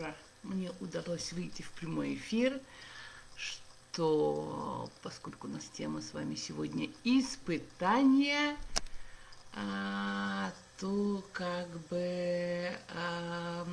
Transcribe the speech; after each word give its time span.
утро 0.00 0.14
мне 0.42 0.70
удалось 0.80 1.32
выйти 1.32 1.62
в 1.62 1.70
прямой 1.72 2.14
эфир, 2.14 2.60
что 3.36 4.90
поскольку 5.02 5.46
у 5.46 5.50
нас 5.50 5.64
тема 5.64 6.00
с 6.00 6.14
вами 6.14 6.34
сегодня 6.34 6.88
испытания, 7.04 8.56
а, 9.54 10.50
то 10.78 11.22
как 11.32 11.68
бы, 11.88 12.72
а, 12.94 13.66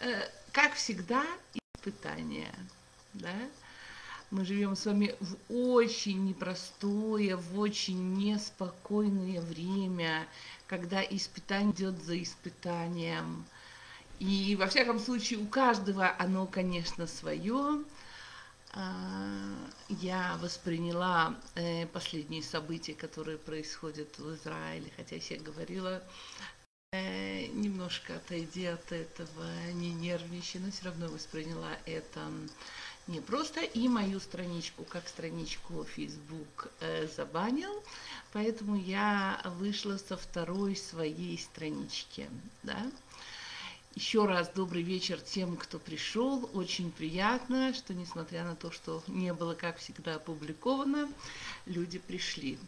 а, 0.00 0.06
как 0.52 0.74
всегда, 0.74 1.24
испытания, 1.76 2.54
да? 3.14 3.34
Мы 4.30 4.44
живем 4.44 4.74
с 4.74 4.86
вами 4.86 5.14
в 5.20 5.36
очень 5.48 6.24
непростое, 6.26 7.36
в 7.36 7.58
очень 7.58 8.14
неспокойное 8.14 9.40
время, 9.40 10.26
когда 10.66 11.02
испытание 11.02 11.72
идет 11.72 12.02
за 12.02 12.20
испытанием. 12.20 13.44
И 14.18 14.56
во 14.56 14.66
всяком 14.66 14.98
случае 14.98 15.40
у 15.40 15.46
каждого 15.46 16.14
оно, 16.18 16.46
конечно, 16.46 17.06
свое. 17.06 17.84
А, 18.72 19.54
я 19.88 20.36
восприняла 20.40 21.36
э, 21.54 21.86
последние 21.86 22.42
события, 22.42 22.94
которые 22.94 23.38
происходят 23.38 24.18
в 24.18 24.34
Израиле, 24.34 24.90
хотя 24.96 25.16
я 25.16 25.40
говорила, 25.40 26.02
э, 26.92 27.46
немножко 27.46 28.16
отойди 28.16 28.66
от 28.66 28.90
этого, 28.90 29.44
не 29.74 29.92
нервничай, 29.92 30.60
но 30.60 30.72
все 30.72 30.86
равно 30.86 31.08
восприняла 31.08 31.70
это 31.86 32.20
не 33.06 33.20
просто 33.20 33.60
и 33.60 33.86
мою 33.88 34.18
страничку, 34.18 34.84
как 34.84 35.06
страничку 35.08 35.84
Facebook 35.84 36.68
э, 36.80 37.06
забанил, 37.06 37.82
поэтому 38.32 38.76
я 38.76 39.40
вышла 39.58 39.98
со 39.98 40.16
второй 40.16 40.74
своей 40.74 41.38
странички, 41.38 42.28
да. 42.62 42.90
Еще 43.94 44.26
раз 44.26 44.50
добрый 44.52 44.82
вечер 44.82 45.20
тем, 45.20 45.56
кто 45.56 45.78
пришел. 45.78 46.50
Очень 46.52 46.90
приятно, 46.90 47.72
что 47.72 47.94
несмотря 47.94 48.42
на 48.42 48.56
то, 48.56 48.72
что 48.72 49.04
не 49.06 49.32
было, 49.32 49.54
как 49.54 49.78
всегда, 49.78 50.16
опубликовано, 50.16 51.08
люди 51.64 52.00
пришли. 52.00 52.58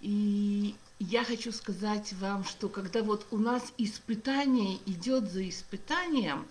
И 0.00 0.76
я 1.00 1.24
хочу 1.24 1.50
сказать 1.50 2.12
вам, 2.12 2.44
что 2.44 2.68
когда 2.68 3.02
вот 3.02 3.26
у 3.32 3.38
нас 3.38 3.72
испытание 3.76 4.78
идет 4.86 5.28
за 5.32 5.48
испытанием, 5.48 6.46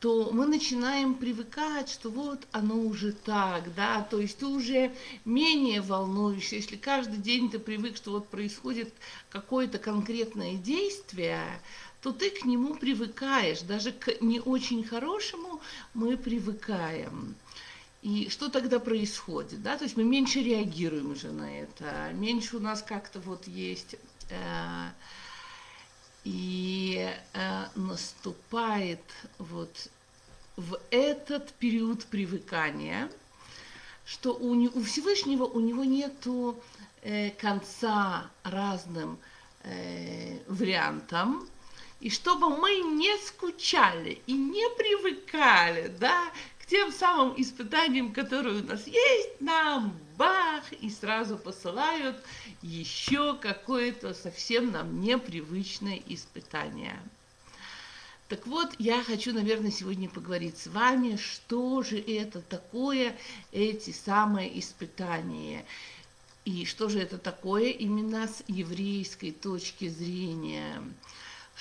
то 0.00 0.30
мы 0.32 0.46
начинаем 0.46 1.14
привыкать, 1.14 1.88
что 1.88 2.10
вот 2.10 2.48
оно 2.50 2.80
уже 2.80 3.12
так, 3.12 3.72
да, 3.74 4.00
то 4.00 4.18
есть 4.18 4.38
ты 4.38 4.46
уже 4.46 4.92
менее 5.26 5.82
волнуешься, 5.82 6.56
если 6.56 6.76
каждый 6.76 7.18
день 7.18 7.50
ты 7.50 7.58
привык, 7.58 7.96
что 7.96 8.12
вот 8.12 8.28
происходит 8.28 8.92
какое-то 9.28 9.78
конкретное 9.78 10.54
действие, 10.54 11.60
то 12.02 12.12
ты 12.12 12.30
к 12.30 12.44
нему 12.44 12.74
привыкаешь. 12.74 13.60
Даже 13.60 13.92
к 13.92 14.20
не 14.20 14.40
очень 14.40 14.84
хорошему 14.84 15.60
мы 15.94 16.16
привыкаем. 16.16 17.34
И 18.02 18.30
что 18.30 18.48
тогда 18.48 18.80
происходит? 18.80 19.62
Да? 19.62 19.76
То 19.76 19.84
есть 19.84 19.96
мы 19.96 20.04
меньше 20.04 20.40
реагируем 20.40 21.12
уже 21.12 21.30
на 21.30 21.60
это, 21.60 22.10
меньше 22.14 22.56
у 22.56 22.60
нас 22.60 22.82
как-то 22.82 23.20
вот 23.20 23.46
есть... 23.46 23.96
Э, 24.30 24.90
и 26.22 27.10
э, 27.32 27.64
наступает 27.76 29.00
вот 29.38 29.88
в 30.56 30.78
этот 30.90 31.50
период 31.54 32.04
привыкания, 32.04 33.10
что 34.04 34.34
у, 34.34 34.54
не, 34.54 34.68
у 34.68 34.82
Всевышнего 34.82 35.44
у 35.44 35.60
него 35.60 35.82
нету 35.84 36.62
э, 37.00 37.30
конца 37.30 38.30
разным 38.42 39.18
вариантам, 40.46 41.46
и 42.00 42.08
чтобы 42.08 42.48
мы 42.56 42.76
не 42.76 43.16
скучали 43.18 44.22
и 44.26 44.32
не 44.32 44.68
привыкали, 44.76 45.88
да, 46.00 46.32
к 46.60 46.66
тем 46.66 46.92
самым 46.92 47.40
испытаниям, 47.40 48.12
которые 48.12 48.60
у 48.60 48.64
нас 48.64 48.86
есть, 48.86 49.40
нам 49.40 49.98
бах, 50.16 50.72
и 50.72 50.88
сразу 50.88 51.36
посылают 51.36 52.16
еще 52.62 53.36
какое-то 53.36 54.14
совсем 54.14 54.72
нам 54.72 55.00
непривычное 55.00 56.00
испытание. 56.06 56.98
Так 58.28 58.46
вот, 58.46 58.74
я 58.78 59.02
хочу, 59.02 59.32
наверное, 59.34 59.72
сегодня 59.72 60.08
поговорить 60.08 60.56
с 60.56 60.68
вами, 60.68 61.16
что 61.16 61.82
же 61.82 61.98
это 61.98 62.40
такое, 62.40 63.16
эти 63.50 63.90
самые 63.90 64.58
испытания. 64.58 65.66
И 66.44 66.64
что 66.64 66.88
же 66.88 67.00
это 67.00 67.18
такое 67.18 67.70
именно 67.70 68.28
с 68.28 68.44
еврейской 68.46 69.32
точки 69.32 69.88
зрения 69.88 70.80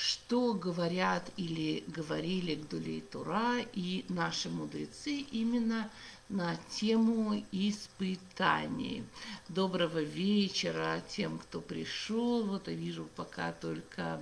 что 0.02 0.54
говорят 0.54 1.30
или 1.36 1.84
говорили 1.88 2.56
Гдулей 2.56 3.02
Тура 3.02 3.58
и 3.74 4.06
наши 4.08 4.50
мудрецы 4.50 5.12
именно 5.12 5.92
на 6.30 6.56
тему 6.70 7.44
испытаний. 7.52 9.04
Доброго 9.50 10.02
вечера 10.02 11.04
тем, 11.10 11.38
кто 11.38 11.60
пришел. 11.60 12.46
Вот 12.46 12.70
я 12.70 12.76
вижу 12.76 13.10
пока 13.18 13.52
только 13.52 14.22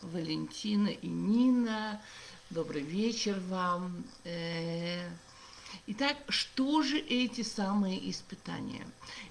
Валентина 0.00 0.88
и 0.88 1.08
Нина. 1.08 2.00
Добрый 2.50 2.82
вечер 2.82 3.40
вам. 3.48 4.04
Э, 4.22 5.10
итак, 5.88 6.18
что 6.28 6.82
же 6.82 6.98
эти 6.98 7.42
самые 7.42 8.08
испытания? 8.10 8.86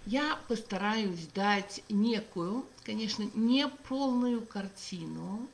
Я 0.06 0.38
постараюсь 0.50 1.28
дать 1.34 1.82
некую, 1.88 2.66
конечно, 2.84 3.24
не 3.34 3.70
полную 3.70 4.46
картину, 4.46 5.48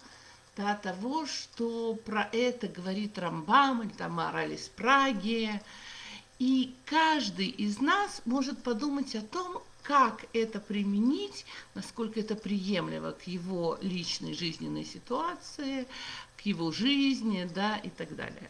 да, 0.56 0.76
того, 0.76 1.26
что 1.26 1.96
про 2.06 2.30
это 2.32 2.68
говорит 2.68 3.18
Рамбам 3.18 3.84
или 3.84 3.90
там 3.90 4.14
Мораль 4.14 4.54
из 4.54 4.68
Праги. 4.68 5.62
И 6.40 6.74
каждый 6.86 7.48
из 7.48 7.80
нас 7.80 8.22
может 8.26 8.62
подумать 8.64 9.16
о 9.16 9.22
том, 9.22 9.62
как 9.84 10.26
это 10.34 10.60
применить, 10.60 11.46
насколько 11.76 12.20
это 12.20 12.36
приемлемо 12.36 13.12
к 13.12 13.24
его 13.28 13.78
личной 13.82 14.34
жизненной 14.34 14.86
ситуации, 14.86 15.88
к 16.38 16.42
его 16.42 16.72
жизни, 16.72 17.50
да, 17.54 17.78
и 17.78 17.90
так 17.90 18.16
далее. 18.16 18.50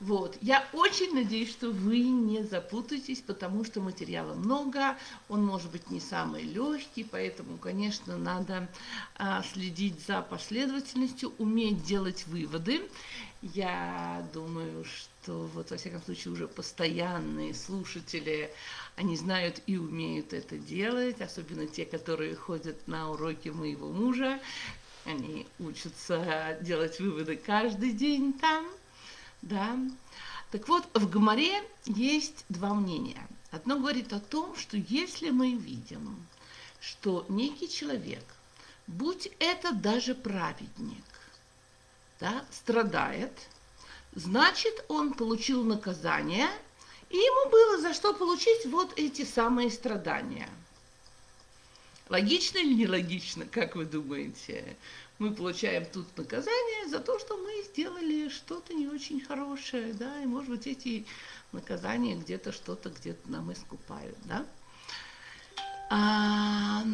Вот. 0.00 0.38
Я 0.40 0.64
очень 0.72 1.12
надеюсь, 1.12 1.50
что 1.50 1.70
вы 1.70 1.98
не 2.00 2.44
запутаетесь, 2.44 3.20
потому 3.20 3.64
что 3.64 3.80
материала 3.80 4.34
много, 4.34 4.96
он 5.28 5.44
может 5.44 5.72
быть 5.72 5.90
не 5.90 5.98
самый 5.98 6.42
легкий, 6.42 7.02
поэтому, 7.02 7.58
конечно, 7.58 8.16
надо 8.16 8.68
а, 9.16 9.42
следить 9.42 10.00
за 10.06 10.22
последовательностью, 10.22 11.32
уметь 11.38 11.82
делать 11.84 12.26
выводы. 12.28 12.88
Я 13.42 14.24
думаю, 14.32 14.84
что 14.84 15.48
вот 15.54 15.70
во 15.70 15.76
всяком 15.76 16.00
случае 16.02 16.32
уже 16.32 16.46
постоянные 16.46 17.52
слушатели, 17.52 18.52
они 18.94 19.16
знают 19.16 19.62
и 19.66 19.78
умеют 19.78 20.32
это 20.32 20.58
делать, 20.58 21.20
особенно 21.20 21.66
те, 21.66 21.84
которые 21.84 22.36
ходят 22.36 22.86
на 22.86 23.10
уроки 23.10 23.48
моего 23.48 23.90
мужа, 23.90 24.40
они 25.04 25.46
учатся 25.58 26.56
делать 26.62 27.00
выводы 27.00 27.36
каждый 27.36 27.92
день 27.92 28.32
там. 28.34 28.66
Да? 29.42 29.78
Так 30.50 30.68
вот, 30.68 30.88
в 30.94 31.08
Гоморе 31.10 31.62
есть 31.86 32.44
два 32.48 32.74
мнения. 32.74 33.26
Одно 33.50 33.78
говорит 33.78 34.12
о 34.12 34.20
том, 34.20 34.56
что 34.56 34.76
если 34.76 35.30
мы 35.30 35.52
видим, 35.54 36.26
что 36.80 37.24
некий 37.28 37.68
человек, 37.68 38.24
будь 38.86 39.28
это 39.38 39.72
даже 39.72 40.14
праведник, 40.14 41.04
да, 42.20 42.44
страдает, 42.50 43.32
значит, 44.14 44.84
он 44.88 45.14
получил 45.14 45.64
наказание, 45.64 46.48
и 47.10 47.16
ему 47.16 47.50
было 47.50 47.80
за 47.80 47.94
что 47.94 48.12
получить 48.12 48.66
вот 48.66 48.92
эти 48.96 49.24
самые 49.24 49.70
страдания. 49.70 50.48
Логично 52.08 52.58
или 52.58 52.74
нелогично, 52.74 53.46
как 53.46 53.76
вы 53.76 53.84
думаете? 53.84 54.76
Мы 55.18 55.32
получаем 55.34 55.84
тут 55.84 56.16
наказание 56.16 56.88
за 56.88 57.00
то, 57.00 57.18
что 57.18 57.36
мы 57.36 57.62
сделали 57.64 58.28
что-то 58.28 58.72
не 58.74 58.86
очень 58.86 59.20
хорошее, 59.20 59.92
да, 59.92 60.22
и, 60.22 60.26
может 60.26 60.50
быть, 60.50 60.66
эти 60.66 61.06
наказания 61.52 62.14
где-то 62.14 62.52
что-то 62.52 62.90
где-то 62.90 63.30
нам 63.30 63.52
искупают, 63.52 64.16
да. 64.24 64.46
А, 65.90 66.84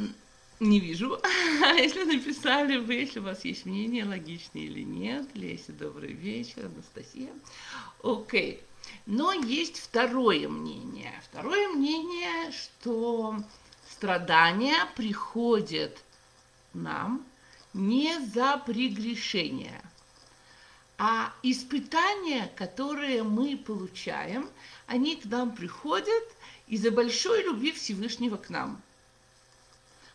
не 0.61 0.81
вижу, 0.81 1.21
если 1.77 2.05
написали 2.05 2.79
вы, 2.79 2.95
если 2.95 3.19
у 3.19 3.25
вас 3.25 3.45
есть 3.45 3.67
мнение, 3.67 4.05
логичное 4.05 4.63
или 4.63 4.83
нет. 4.83 5.27
Леся, 5.35 5.73
добрый 5.73 6.13
вечер, 6.13 6.67
Анастасия. 6.67 7.33
Окей. 8.03 8.63
Но 9.07 9.33
есть 9.33 9.79
второе 9.81 10.49
мнение. 10.49 11.13
Второе 11.31 11.69
мнение, 11.69 12.53
что 12.53 13.37
страдания 13.91 14.87
приходят 14.95 15.99
нам 16.73 17.27
не 17.75 18.19
за 18.21 18.57
прегрешение, 18.59 19.83
а 20.97 21.33
испытания, 21.43 22.51
которые 22.57 23.25
мы 23.25 23.57
получаем, 23.57 24.49
они 24.87 25.17
к 25.17 25.25
нам 25.25 25.55
приходят 25.55 26.25
из-за 26.69 26.91
большой 26.93 27.43
любви 27.43 27.73
Всевышнего 27.73 28.37
к 28.37 28.49
нам. 28.49 28.81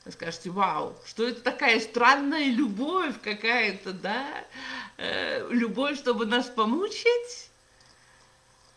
вы 0.06 0.14
скажете, 0.14 0.50
вау, 0.50 0.96
что 1.06 1.28
это 1.28 1.42
такая 1.42 1.80
странная 1.82 2.46
любовь 2.46 3.20
какая-то, 3.22 3.92
да? 3.92 4.46
Э, 4.98 5.48
любовь, 5.52 5.98
чтобы 5.98 6.26
нас 6.26 6.48
помучить? 6.48 7.50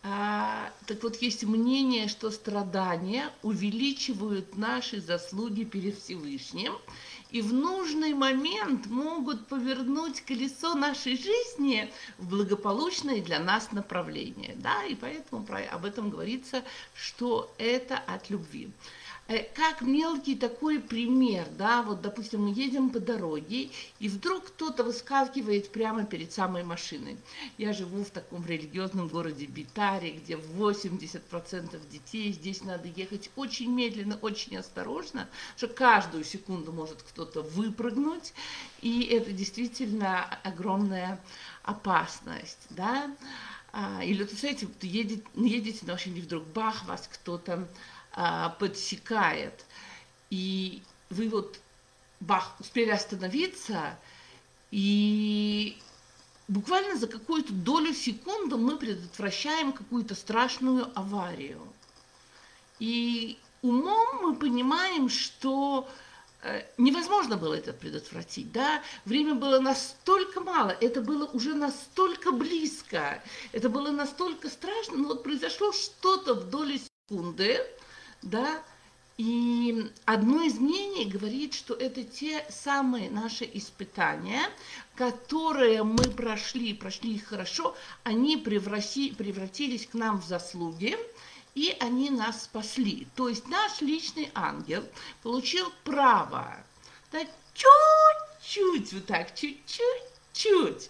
А, 0.05 0.69
так 0.85 1.01
вот, 1.01 1.21
есть 1.21 1.43
мнение, 1.45 2.09
что 2.09 2.29
страдания 2.29 3.31
увеличивают 3.41 4.57
наши 4.57 4.99
заслуги 4.99 5.63
перед 5.63 5.97
Всевышним, 5.97 6.77
и 7.33 7.41
в 7.41 7.51
нужный 7.51 8.13
момент 8.13 8.85
могут 8.85 9.47
повернуть 9.47 10.21
колесо 10.21 10.75
нашей 10.75 11.17
жизни 11.17 11.91
в 12.19 12.29
благополучное 12.29 13.21
для 13.21 13.39
нас 13.39 13.71
направление. 13.71 14.55
Да, 14.57 14.85
и 14.85 14.93
поэтому 14.93 15.43
про, 15.43 15.57
об 15.71 15.83
этом 15.83 16.11
говорится, 16.11 16.63
что 16.93 17.51
это 17.57 17.97
от 17.97 18.29
любви. 18.29 18.71
Э, 19.29 19.43
как 19.55 19.81
мелкий 19.81 20.35
такой 20.35 20.81
пример, 20.81 21.47
да, 21.57 21.81
вот, 21.81 22.01
допустим, 22.01 22.43
мы 22.43 22.53
едем 22.53 22.89
по 22.89 22.99
дороге, 22.99 23.69
и 23.99 24.09
вдруг 24.09 24.47
кто-то 24.47 24.83
выскакивает 24.83 25.71
прямо 25.71 26.03
перед 26.03 26.33
самой 26.33 26.63
машиной. 26.63 27.17
Я 27.57 27.71
живу 27.71 28.03
в 28.03 28.09
таком 28.09 28.45
религиозном 28.45 29.07
городе 29.07 29.45
Битаре, 29.45 30.11
где 30.11 30.33
80% 30.35 31.79
детей, 31.89 32.33
здесь 32.33 32.63
надо 32.63 32.89
ехать 32.89 33.29
очень 33.37 33.71
медленно, 33.71 34.17
очень 34.21 34.57
осторожно, 34.57 35.29
что 35.55 35.69
каждую 35.69 36.25
секунду 36.25 36.73
может 36.73 37.01
кто-то 37.01 37.43
выпрыгнуть, 37.43 38.33
и 38.81 39.03
это 39.03 39.31
действительно 39.31 40.25
огромная 40.43 41.17
опасность, 41.63 42.67
да. 42.71 43.09
А, 43.71 44.03
или, 44.03 44.23
знаете, 44.25 44.67
едете, 44.81 45.23
едете 45.33 45.85
на 45.85 45.93
машине, 45.93 46.21
вдруг 46.21 46.43
бах, 46.47 46.85
вас 46.85 47.09
кто-то 47.11 47.67
а, 48.13 48.49
подсекает. 48.49 49.65
И 50.29 50.81
вы 51.09 51.29
вот 51.29 51.59
бах, 52.19 52.55
успели 52.59 52.89
остановиться, 52.89 53.97
и 54.71 55.77
буквально 56.47 56.95
за 56.97 57.07
какую-то 57.07 57.53
долю 57.53 57.93
секунды 57.93 58.57
мы 58.57 58.77
предотвращаем 58.77 59.73
какую-то 59.73 60.15
страшную 60.15 60.91
аварию. 60.97 61.61
И 62.79 63.37
умом 63.61 64.21
мы 64.21 64.35
понимаем, 64.35 65.09
что 65.09 65.87
э, 66.41 66.63
невозможно 66.77 67.37
было 67.37 67.53
это 67.53 67.73
предотвратить, 67.73 68.51
да, 68.51 68.81
время 69.05 69.35
было 69.35 69.59
настолько 69.59 70.41
мало, 70.41 70.71
это 70.71 71.01
было 71.01 71.25
уже 71.25 71.53
настолько 71.53 72.31
близко, 72.31 73.23
это 73.51 73.69
было 73.69 73.91
настолько 73.91 74.49
страшно, 74.49 74.97
но 74.97 75.07
вот 75.09 75.23
произошло 75.23 75.71
что-то 75.71 76.33
в 76.33 76.49
долю 76.49 76.79
секунды, 77.07 77.59
да, 78.23 78.61
и 79.17 79.91
одно 80.05 80.41
из 80.41 80.55
мнений 80.57 81.05
говорит, 81.05 81.53
что 81.53 81.75
это 81.75 82.03
те 82.03 82.45
самые 82.49 83.11
наши 83.11 83.47
испытания, 83.53 84.49
которые 84.95 85.83
мы 85.83 86.03
прошли, 86.03 86.73
прошли 86.73 87.15
их 87.15 87.27
хорошо, 87.27 87.75
они 88.03 88.37
превратились 88.37 89.85
к 89.85 89.93
нам 89.93 90.19
в 90.19 90.25
заслуги, 90.25 90.97
и 91.53 91.75
они 91.79 92.09
нас 92.09 92.45
спасли. 92.45 93.07
То 93.15 93.29
есть 93.29 93.47
наш 93.47 93.81
личный 93.81 94.31
ангел 94.33 94.83
получил 95.21 95.71
право 95.83 96.63
да, 97.11 97.19
чуть-чуть, 97.53 98.93
вот 98.93 99.05
так, 99.05 99.35
чуть-чуть 99.35 100.89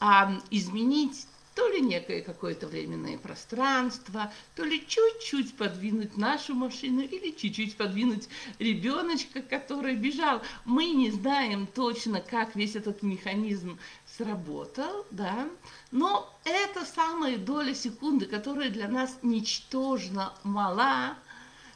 а, 0.00 0.40
изменить 0.50 1.26
то 1.60 1.68
ли 1.68 1.82
некое 1.82 2.22
какое-то 2.22 2.68
временное 2.68 3.18
пространство, 3.18 4.32
то 4.56 4.64
ли 4.64 4.82
чуть-чуть 4.88 5.54
подвинуть 5.58 6.16
нашу 6.16 6.54
машину 6.54 7.02
или 7.02 7.32
чуть-чуть 7.32 7.76
подвинуть 7.76 8.30
ребеночка, 8.58 9.42
который 9.42 9.94
бежал. 9.94 10.40
Мы 10.64 10.86
не 10.86 11.10
знаем 11.10 11.66
точно, 11.66 12.22
как 12.22 12.56
весь 12.56 12.76
этот 12.76 13.02
механизм 13.02 13.78
сработал, 14.16 15.04
да, 15.10 15.50
но 15.90 16.34
это 16.44 16.86
самая 16.86 17.36
доля 17.36 17.74
секунды, 17.74 18.24
которая 18.24 18.70
для 18.70 18.88
нас 18.88 19.18
ничтожно 19.20 20.32
мала, 20.42 21.18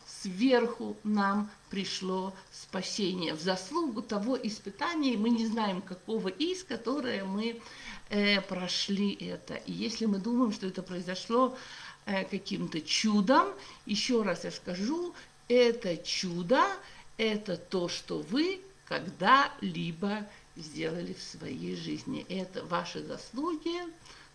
сверху 0.06 0.96
нам 1.04 1.50
пришло 1.68 2.32
спасение. 2.52 3.34
В 3.34 3.40
заслугу 3.42 4.00
того 4.00 4.38
испытания 4.42 5.18
мы 5.18 5.28
не 5.28 5.46
знаем, 5.46 5.82
какого 5.82 6.28
из, 6.28 6.64
которое 6.64 7.24
мы 7.24 7.60
э, 8.08 8.40
прошли 8.40 9.12
это. 9.14 9.54
И 9.54 9.72
если 9.72 10.06
мы 10.06 10.18
думаем, 10.18 10.52
что 10.52 10.66
это 10.66 10.82
произошло 10.82 11.56
э, 12.06 12.24
каким-то 12.24 12.80
чудом, 12.80 13.48
еще 13.86 14.22
раз 14.22 14.44
я 14.44 14.50
скажу, 14.50 15.14
это 15.48 15.96
чудо, 15.98 16.64
это 17.16 17.56
то, 17.56 17.88
что 17.88 18.20
вы 18.20 18.60
когда-либо 18.86 20.26
сделали 20.56 21.14
в 21.14 21.22
своей 21.22 21.76
жизни. 21.76 22.24
Это 22.28 22.64
ваши 22.64 23.02
заслуги, 23.02 23.80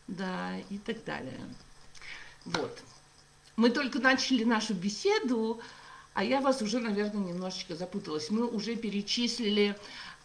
да, 0.07 0.57
и 0.69 0.77
так 0.77 1.03
далее. 1.03 1.39
Вот. 2.45 2.81
Мы 3.55 3.69
только 3.69 3.99
начали 3.99 4.43
нашу 4.43 4.73
беседу, 4.73 5.59
а 6.13 6.23
я 6.23 6.41
вас 6.41 6.61
уже, 6.61 6.79
наверное, 6.79 7.33
немножечко 7.33 7.75
запуталась. 7.75 8.29
Мы 8.29 8.47
уже 8.47 8.75
перечислили 8.75 9.77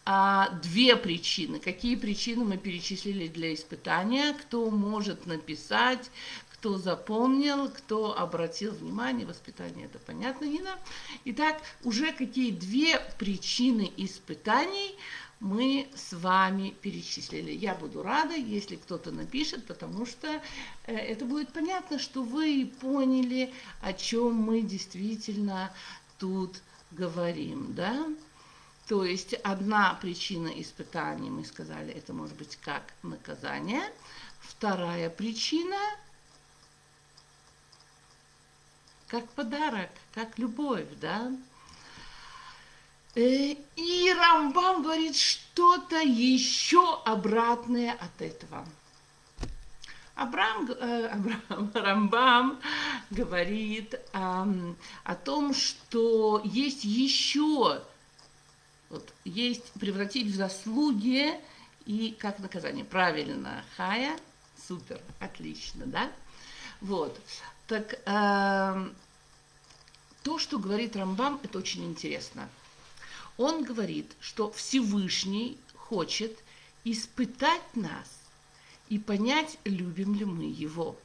а, 0.05 0.49
две 0.61 0.95
причины. 0.95 1.59
Какие 1.59 1.95
причины 1.95 2.45
мы 2.45 2.57
перечислили 2.57 3.27
для 3.27 3.53
испытания? 3.53 4.33
Кто 4.33 4.69
может 4.69 5.25
написать, 5.25 6.11
кто 6.53 6.77
запомнил, 6.77 7.69
кто 7.69 8.17
обратил 8.17 8.71
внимание, 8.71 9.25
воспитание, 9.25 9.85
это 9.85 9.99
понятно, 9.99 10.45
Нина. 10.45 10.77
Итак, 11.25 11.61
уже 11.83 12.11
какие 12.11 12.51
две 12.51 12.99
причины 13.17 13.91
испытаний 13.97 14.95
мы 15.39 15.87
с 15.95 16.13
вами 16.13 16.75
перечислили. 16.81 17.51
Я 17.51 17.75
буду 17.75 18.01
рада, 18.03 18.35
если 18.35 18.77
кто-то 18.77 19.11
напишет, 19.11 19.65
потому 19.65 20.05
что 20.05 20.41
э, 20.87 20.95
это 20.95 21.25
будет 21.25 21.51
понятно, 21.51 21.99
что 21.99 22.23
вы 22.23 22.71
поняли, 22.79 23.53
о 23.81 23.93
чем 23.93 24.35
мы 24.35 24.61
действительно 24.61 25.71
тут 26.17 26.61
говорим, 26.91 27.73
да? 27.73 28.07
То 28.87 29.03
есть 29.03 29.33
одна 29.33 29.95
причина 29.95 30.47
испытаний, 30.47 31.29
мы 31.29 31.43
сказали, 31.43 31.91
это 31.91 32.13
может 32.13 32.35
быть 32.35 32.55
как 32.57 32.83
наказание. 33.01 33.83
Вторая 34.39 35.09
причина 35.09 35.77
как 39.07 39.27
подарок, 39.29 39.89
как 40.13 40.37
любовь, 40.37 40.87
да? 40.99 41.31
Э, 43.15 43.55
и 43.75 44.13
Рамбам 44.13 44.83
говорит 44.83 45.15
что-то 45.15 46.01
еще 46.01 47.01
обратное 47.05 47.93
от 47.93 48.21
этого. 48.21 48.67
Абрам, 50.15 50.69
э, 50.69 51.07
Абрам, 51.13 51.71
Рамбам 51.73 52.59
говорит 53.09 53.93
э, 53.93 53.99
о 54.13 55.15
том, 55.15 55.53
что 55.53 56.41
есть 56.43 56.83
еще, 56.83 57.81
вот, 58.95 59.13
есть 59.23 59.71
превратить 59.73 60.27
в 60.27 60.35
заслуги 60.35 61.33
и 61.85 62.15
как 62.19 62.39
наказание. 62.39 62.85
Правильно, 62.85 63.63
Хая, 63.77 64.17
супер, 64.67 64.99
отлично, 65.19 65.85
да? 65.85 66.11
Вот, 66.81 67.19
так 67.67 67.99
э, 68.05 68.89
то, 70.23 70.39
что 70.39 70.59
говорит 70.59 70.95
Рамбам, 70.95 71.39
это 71.43 71.57
очень 71.57 71.85
интересно– 71.85 72.49
он 73.37 73.63
говорит, 73.63 74.15
что 74.19 74.51
Всевышний 74.51 75.57
хочет 75.75 76.37
испытать 76.83 77.75
нас 77.75 78.07
и 78.87 78.97
понять, 78.97 79.57
любим 79.65 80.15
ли 80.15 80.25
мы 80.25 80.45
его. 80.45 80.97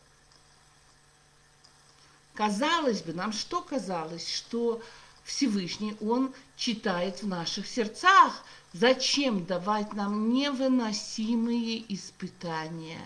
Казалось 2.35 3.03
бы, 3.03 3.13
нам 3.13 3.33
что 3.33 3.63
казалось, 3.63 4.33
что 4.33 4.81
Всевышний, 5.25 5.97
Он 6.01 6.33
читает 6.57 7.23
в 7.23 7.27
наших 7.27 7.67
сердцах. 7.67 8.45
Зачем 8.73 9.45
давать 9.45 9.93
нам 9.95 10.33
невыносимые 10.33 11.85
испытания? 11.93 13.03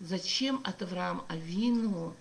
Зачем 0.00 0.60
от 0.64 0.82
Авраама 0.82 1.24
Авину 1.28 2.14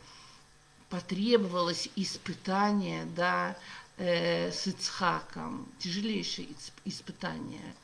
потребовалось 0.90 1.90
испытание, 1.96 3.06
да, 3.16 3.58
э, 3.98 4.52
с 4.52 4.68
Ицхаком, 4.68 5.68
тяжелейшее 5.80 6.48
испытание. 6.86 7.76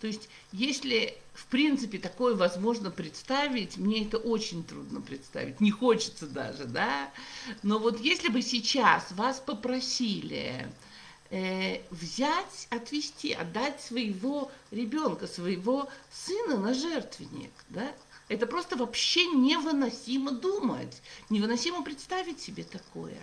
То 0.00 0.06
есть, 0.06 0.28
если 0.52 1.18
в 1.38 1.46
принципе 1.46 1.98
такое 1.98 2.34
возможно 2.34 2.90
представить, 2.90 3.76
мне 3.76 4.04
это 4.04 4.18
очень 4.18 4.64
трудно 4.64 5.00
представить, 5.00 5.60
не 5.60 5.70
хочется 5.70 6.26
даже, 6.26 6.64
да. 6.64 7.10
Но 7.62 7.78
вот 7.78 8.00
если 8.00 8.28
бы 8.28 8.42
сейчас 8.42 9.12
вас 9.12 9.38
попросили 9.38 10.66
э, 11.30 11.80
взять, 11.90 12.66
отвести, 12.70 13.32
отдать 13.32 13.80
своего 13.80 14.50
ребенка, 14.72 15.28
своего 15.28 15.88
сына 16.10 16.56
на 16.56 16.74
жертвенник, 16.74 17.52
да, 17.68 17.88
это 18.28 18.48
просто 18.48 18.76
вообще 18.76 19.26
невыносимо 19.26 20.32
думать, 20.32 21.00
невыносимо 21.30 21.84
представить 21.84 22.40
себе 22.40 22.64
такое. 22.64 23.20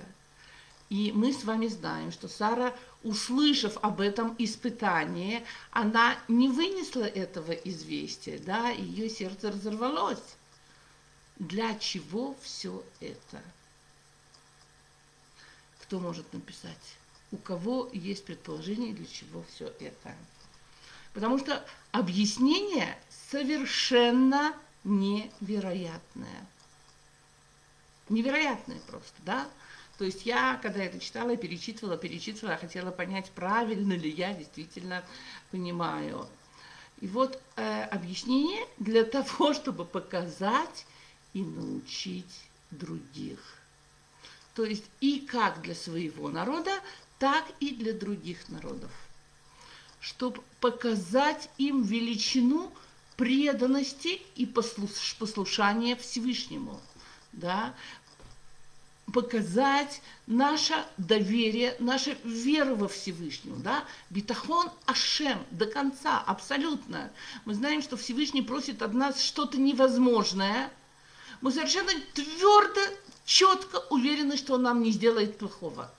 И 0.90 1.12
мы 1.12 1.34
с 1.34 1.44
вами 1.44 1.68
знаем, 1.68 2.12
что 2.12 2.28
Сара, 2.28 2.76
услышав 3.04 3.78
об 3.84 4.02
этом 4.02 4.36
испытании, 4.38 5.44
она 5.72 6.18
не 6.28 6.48
вынесла 6.48 7.06
этого 7.06 7.52
известия, 7.52 8.40
да, 8.40 8.70
ее 8.70 9.10
сердце 9.10 9.52
разорвалось. 9.52 10.36
Для 11.38 11.78
чего 11.80 12.36
все 12.42 12.84
это? 13.00 13.42
Кто 15.82 16.00
может 16.00 16.32
написать? 16.34 16.96
У 17.32 17.38
кого 17.38 17.90
есть 17.92 18.24
предположение, 18.24 18.94
для 18.94 19.08
чего 19.08 19.44
все 19.54 19.74
это? 19.80 20.16
Потому 21.14 21.40
что 21.40 21.66
объяснение 21.92 22.98
совершенно 23.32 24.54
невероятное. 24.84 26.46
Невероятное 28.10 28.80
просто, 28.82 29.16
да? 29.26 29.48
То 29.98 30.04
есть 30.04 30.26
я, 30.26 30.60
когда 30.62 30.84
это 30.84 31.00
читала, 31.00 31.38
перечитывала, 31.38 31.98
перечитывала, 31.98 32.58
хотела 32.58 32.92
понять, 32.92 33.32
правильно 33.32 33.94
ли 33.94 34.10
я 34.10 34.34
действительно 34.34 35.04
понимаю. 35.52 36.28
И 37.00 37.08
вот 37.08 37.42
э, 37.56 37.84
объяснение 37.84 38.66
для 38.78 39.04
того, 39.06 39.54
чтобы 39.54 39.86
показать 39.86 40.86
и 41.34 41.42
научить 41.42 42.42
других. 42.72 43.40
То 44.54 44.64
есть 44.64 44.86
и 45.02 45.20
как 45.20 45.62
для 45.62 45.76
своего 45.76 46.30
народа, 46.30 46.72
так 47.20 47.46
и 47.60 47.72
для 47.72 47.94
других 47.94 48.50
народов. 48.50 48.92
Чтобы 50.00 50.42
показать 50.60 51.50
им 51.58 51.84
величину 51.84 52.72
преданности 53.18 54.22
и 54.36 54.46
послушания 54.46 55.96
Всевышнему. 55.96 56.80
Да? 57.32 57.74
Показать 59.14 60.02
наше 60.28 60.74
доверие, 60.98 61.76
наша 61.80 62.18
вера 62.24 62.76
во 62.76 62.88
Всевышнего, 62.88 63.58
да, 63.58 63.86
битахон 64.10 64.70
Ашем 64.86 65.46
до 65.52 65.68
конца, 65.68 66.20
абсолютно. 66.26 67.12
Мы 67.46 67.54
знаем, 67.54 67.82
что 67.82 67.98
Всевышний 67.98 68.42
просит 68.42 68.82
от 68.82 68.94
нас 68.94 69.22
что-то 69.22 69.58
невозможное. 69.58 70.72
Мы 71.42 71.52
совершенно 71.52 71.92
твердо, 72.14 72.82
четко 73.26 73.78
уверены, 73.90 74.38
что 74.38 74.56
он 74.56 74.64
нам 74.64 74.82
не 74.82 74.92
сделает 74.92 75.38
плохого. 75.38 75.92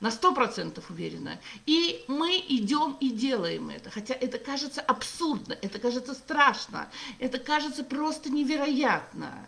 На 0.00 0.10
сто 0.10 0.34
процентов 0.34 0.90
уверена. 0.90 1.38
И 1.64 2.04
мы 2.08 2.44
идем 2.48 2.96
и 2.98 3.10
делаем 3.10 3.70
это. 3.70 3.88
Хотя 3.88 4.14
это 4.14 4.38
кажется 4.38 4.80
абсурдно, 4.80 5.56
это 5.62 5.78
кажется 5.78 6.14
страшно, 6.14 6.88
это 7.20 7.38
кажется 7.38 7.84
просто 7.84 8.28
невероятно. 8.30 9.46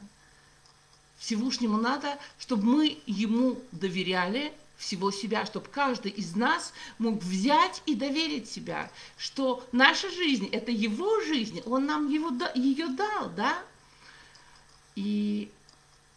Всевышнему 1.24 1.78
надо, 1.78 2.18
чтобы 2.38 2.64
мы 2.64 3.02
ему 3.06 3.58
доверяли 3.72 4.52
всего 4.76 5.10
себя, 5.10 5.46
чтобы 5.46 5.68
каждый 5.70 6.10
из 6.10 6.36
нас 6.36 6.74
мог 6.98 7.22
взять 7.22 7.82
и 7.86 7.94
доверить 7.94 8.50
себя, 8.50 8.90
что 9.16 9.66
наша 9.72 10.10
жизнь– 10.10 10.46
это 10.52 10.70
его 10.70 11.22
жизнь, 11.22 11.62
он 11.64 11.86
нам 11.86 12.10
его, 12.10 12.30
ее 12.54 12.88
дал, 12.88 13.30
да? 13.30 13.64
И 14.96 15.50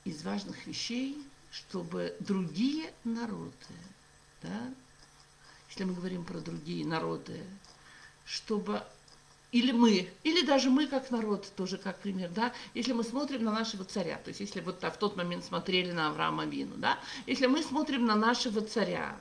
из 0.04 0.24
важных 0.24 0.68
вещей, 0.68 1.18
чтобы 1.52 2.14
другие 2.20 2.92
народы, 3.06 3.54
да, 4.42 4.74
если 5.70 5.86
мы 5.86 5.94
говорим 5.94 6.26
про 6.26 6.40
другие 6.40 6.86
народы, 6.86 7.42
чтобы 8.26 8.84
или 9.52 9.72
мы, 9.72 10.10
или 10.24 10.46
даже 10.46 10.70
мы 10.70 10.88
как 10.88 11.10
народ, 11.10 11.48
тоже 11.56 11.78
как 11.78 12.00
пример, 12.00 12.30
да, 12.30 12.54
если 12.74 12.92
мы 12.92 13.04
смотрим 13.04 13.44
на 13.44 13.52
нашего 13.52 13.86
царя, 13.86 14.18
то 14.18 14.30
есть 14.30 14.42
если 14.42 14.60
вот 14.60 14.82
в 14.82 14.98
тот 14.98 15.16
момент 15.16 15.46
смотрели 15.46 15.92
на 15.92 16.10
Авраама 16.10 16.46
Вину, 16.46 16.76
да, 16.78 17.00
если 17.26 17.48
мы 17.48 17.64
смотрим 17.64 18.06
на 18.06 18.16
нашего 18.16 18.62
царя, 18.62 19.20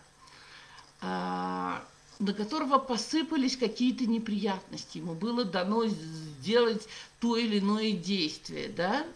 а, 1.00 1.84
на 2.18 2.32
которого 2.32 2.78
посыпались 2.78 3.56
какие-то 3.56 4.06
неприятности, 4.06 4.98
ему 4.98 5.14
было 5.14 5.44
дано 5.44 5.86
сделать 5.86 6.88
то 7.20 7.36
или 7.36 7.60
иное 7.60 7.92
действие, 7.92 8.68
да, 8.68 9.06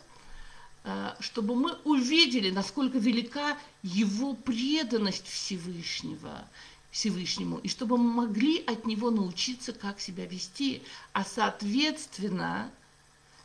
а, 0.85 1.17
чтобы 1.19 1.57
мы 1.57 1.77
увидели, 1.85 2.51
насколько 2.51 2.99
велика 2.99 3.59
его 3.83 4.35
преданность 4.35 5.27
Всевышнего, 5.27 6.49
Всевышнему, 6.91 7.59
и 7.59 7.69
чтобы 7.69 7.97
мы 7.97 8.13
могли 8.13 8.65
от 8.65 8.85
него 8.85 9.11
научиться, 9.11 9.73
как 9.73 10.01
себя 10.01 10.27
вести. 10.27 10.83
А 11.13 11.25
соответственно, 11.25 12.71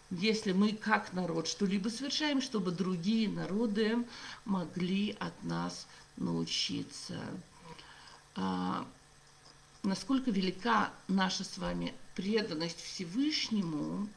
если 0.09 0.51
мы 0.51 0.73
как 0.73 1.13
народ 1.13 1.47
что-либо 1.47 1.89
совершаем, 1.89 2.41
чтобы 2.41 2.71
другие 2.71 3.29
народы 3.29 4.05
могли 4.45 5.15
от 5.19 5.43
нас 5.43 5.87
научиться. 6.17 7.19
А, 8.35 8.87
насколько 9.83 10.31
велика 10.31 10.91
наша 11.07 11.43
с 11.43 11.57
вами 11.57 11.93
преданность 12.15 12.81
Всевышнему, 12.81 14.07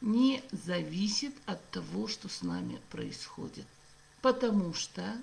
не 0.00 0.42
зависит 0.52 1.34
от 1.46 1.70
того, 1.70 2.08
что 2.08 2.28
с 2.28 2.42
нами 2.42 2.80
происходит. 2.90 3.66
Потому 4.22 4.74
что 4.74 5.16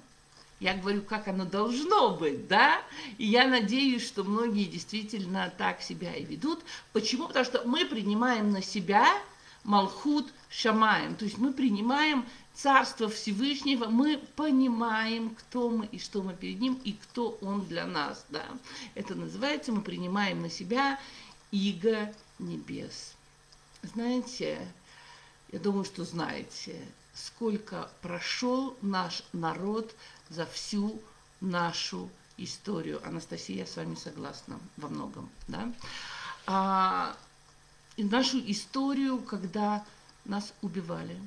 я 0.60 0.76
говорю, 0.76 1.02
как 1.02 1.28
оно 1.28 1.46
должно 1.46 2.16
быть, 2.16 2.48
да? 2.48 2.82
И 3.18 3.26
я 3.26 3.48
надеюсь, 3.48 4.06
что 4.06 4.24
многие 4.24 4.66
действительно 4.66 5.52
так 5.58 5.82
себя 5.82 6.16
и 6.16 6.24
ведут. 6.24 6.60
Почему? 6.94 7.28
Потому 7.28 7.46
что 7.46 7.64
мы 7.66 7.86
принимаем 7.86 8.52
на 8.52 8.62
себя 8.62 9.06
Малхут 9.64 10.32
Шамаем, 10.50 11.16
то 11.16 11.26
есть 11.26 11.38
мы 11.38 11.54
принимаем 11.54 12.26
Царство 12.54 13.10
Всевышнего, 13.10 13.86
мы 13.86 14.18
понимаем, 14.36 15.34
кто 15.36 15.70
мы 15.70 15.88
и 15.88 15.98
что 15.98 16.22
мы 16.22 16.34
перед 16.36 16.60
Ним, 16.60 16.80
и 16.84 16.94
кто 16.94 17.38
Он 17.42 17.66
для 17.66 17.88
нас, 17.88 18.26
да? 18.30 18.46
Это 18.94 19.16
называется, 19.16 19.72
мы 19.72 19.82
принимаем 19.82 20.42
на 20.42 20.50
себя 20.50 21.00
Иго 21.52 22.14
Небес. 22.38 23.16
Знаете, 23.82 24.68
я 25.52 25.60
думаю, 25.60 25.84
что 25.86 26.06
знаете, 26.06 26.80
сколько 27.14 27.90
прошел 28.02 28.78
наш 28.82 29.24
народ 29.34 29.96
за 30.30 30.46
всю 30.46 31.02
нашу 31.42 32.10
историю. 32.38 33.06
Анастасия, 33.06 33.58
я 33.58 33.66
с 33.66 33.76
вами 33.76 33.96
согласна 33.96 34.60
во 34.78 34.90
многом. 34.90 35.30
Да? 35.48 35.72
А, 36.46 37.16
и 37.96 38.04
нашу 38.04 38.40
историю, 38.52 39.20
когда 39.20 39.86
нас 40.26 40.54
убивали, 40.62 41.20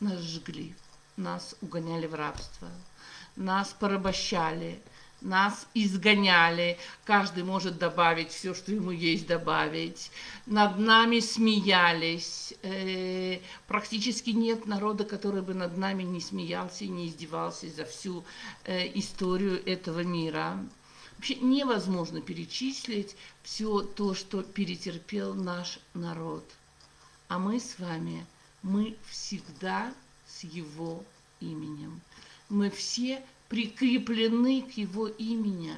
нас 0.00 0.20
жгли, 0.20 0.74
нас 1.16 1.54
угоняли 1.60 2.06
в 2.06 2.14
рабство, 2.14 2.68
нас 3.36 3.74
порабощали, 3.78 4.82
нас 5.24 5.66
изгоняли, 5.74 6.78
каждый 7.04 7.44
может 7.44 7.78
добавить 7.78 8.30
все, 8.30 8.54
что 8.54 8.72
ему 8.72 8.90
есть 8.90 9.26
добавить, 9.26 10.10
над 10.46 10.78
нами 10.78 11.20
смеялись, 11.20 12.54
э, 12.62 13.38
практически 13.66 14.30
нет 14.30 14.66
народа, 14.66 15.04
который 15.04 15.42
бы 15.42 15.54
над 15.54 15.76
нами 15.76 16.02
не 16.02 16.20
смеялся 16.20 16.84
и 16.84 16.88
не 16.88 17.08
издевался 17.08 17.68
за 17.68 17.84
всю 17.84 18.24
э, 18.64 18.90
историю 18.98 19.64
этого 19.66 20.00
мира. 20.00 20.58
Вообще 21.16 21.36
невозможно 21.36 22.20
перечислить 22.20 23.16
все 23.42 23.82
то, 23.82 24.14
что 24.14 24.42
перетерпел 24.42 25.34
наш 25.34 25.78
народ. 25.94 26.44
А 27.28 27.38
мы 27.38 27.60
с 27.60 27.78
вами, 27.78 28.26
мы 28.62 28.96
всегда 29.08 29.94
с 30.26 30.44
его 30.44 31.04
именем. 31.40 32.00
Мы 32.48 32.70
все 32.70 33.22
прикреплены 33.52 34.62
к 34.62 34.78
его 34.78 35.08
имени, 35.08 35.76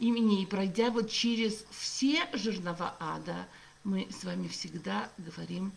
имени. 0.00 0.42
И 0.42 0.46
пройдя 0.46 0.90
вот 0.90 1.08
через 1.08 1.64
все 1.70 2.28
жернова 2.32 2.96
ада, 2.98 3.46
мы 3.84 4.08
с 4.10 4.24
вами 4.24 4.48
всегда 4.48 5.08
говорим 5.18 5.70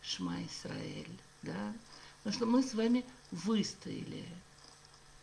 Шма 0.00 0.42
Исраэль, 0.46 1.18
да? 1.42 1.74
Потому 2.22 2.34
что 2.34 2.46
мы 2.46 2.62
с 2.62 2.72
вами 2.72 3.04
выстояли. 3.30 4.24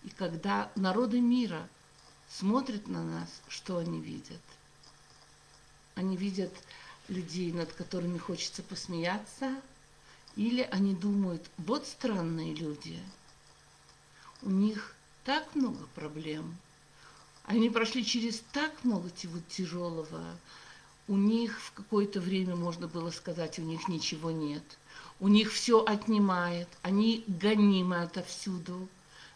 И 0.04 0.10
когда 0.10 0.72
народы 0.76 1.20
мира 1.20 1.68
смотрят 2.30 2.88
на 2.88 3.04
нас, 3.04 3.42
что 3.48 3.80
они 3.80 4.00
видят? 4.00 4.44
Они 5.96 6.16
видят 6.16 6.54
людей, 7.08 7.52
над 7.52 7.74
которыми 7.74 8.20
хочется 8.20 8.62
посмеяться, 8.62 9.60
или 10.36 10.62
они 10.62 10.94
думают, 10.94 11.50
вот 11.58 11.88
странные 11.88 12.54
люди, 12.54 13.00
у 14.44 14.52
них 14.52 14.95
так 15.26 15.56
много 15.56 15.88
проблем. 15.96 16.56
Они 17.44 17.70
прошли 17.70 18.06
через 18.06 18.42
так 18.54 18.72
много 18.84 19.10
тяжелого. 19.50 20.24
У 21.08 21.18
них 21.18 21.60
в 21.60 21.72
какое-то 21.74 22.22
время 22.22 22.56
можно 22.56 22.88
было 22.88 23.12
сказать, 23.12 23.60
у 23.60 23.64
них 23.64 23.88
ничего 23.88 24.32
нет. 24.32 24.64
У 25.20 25.28
них 25.28 25.52
все 25.52 25.84
отнимает, 25.84 26.68
они 26.82 27.24
гонимы 27.28 28.02
отовсюду. 28.02 28.88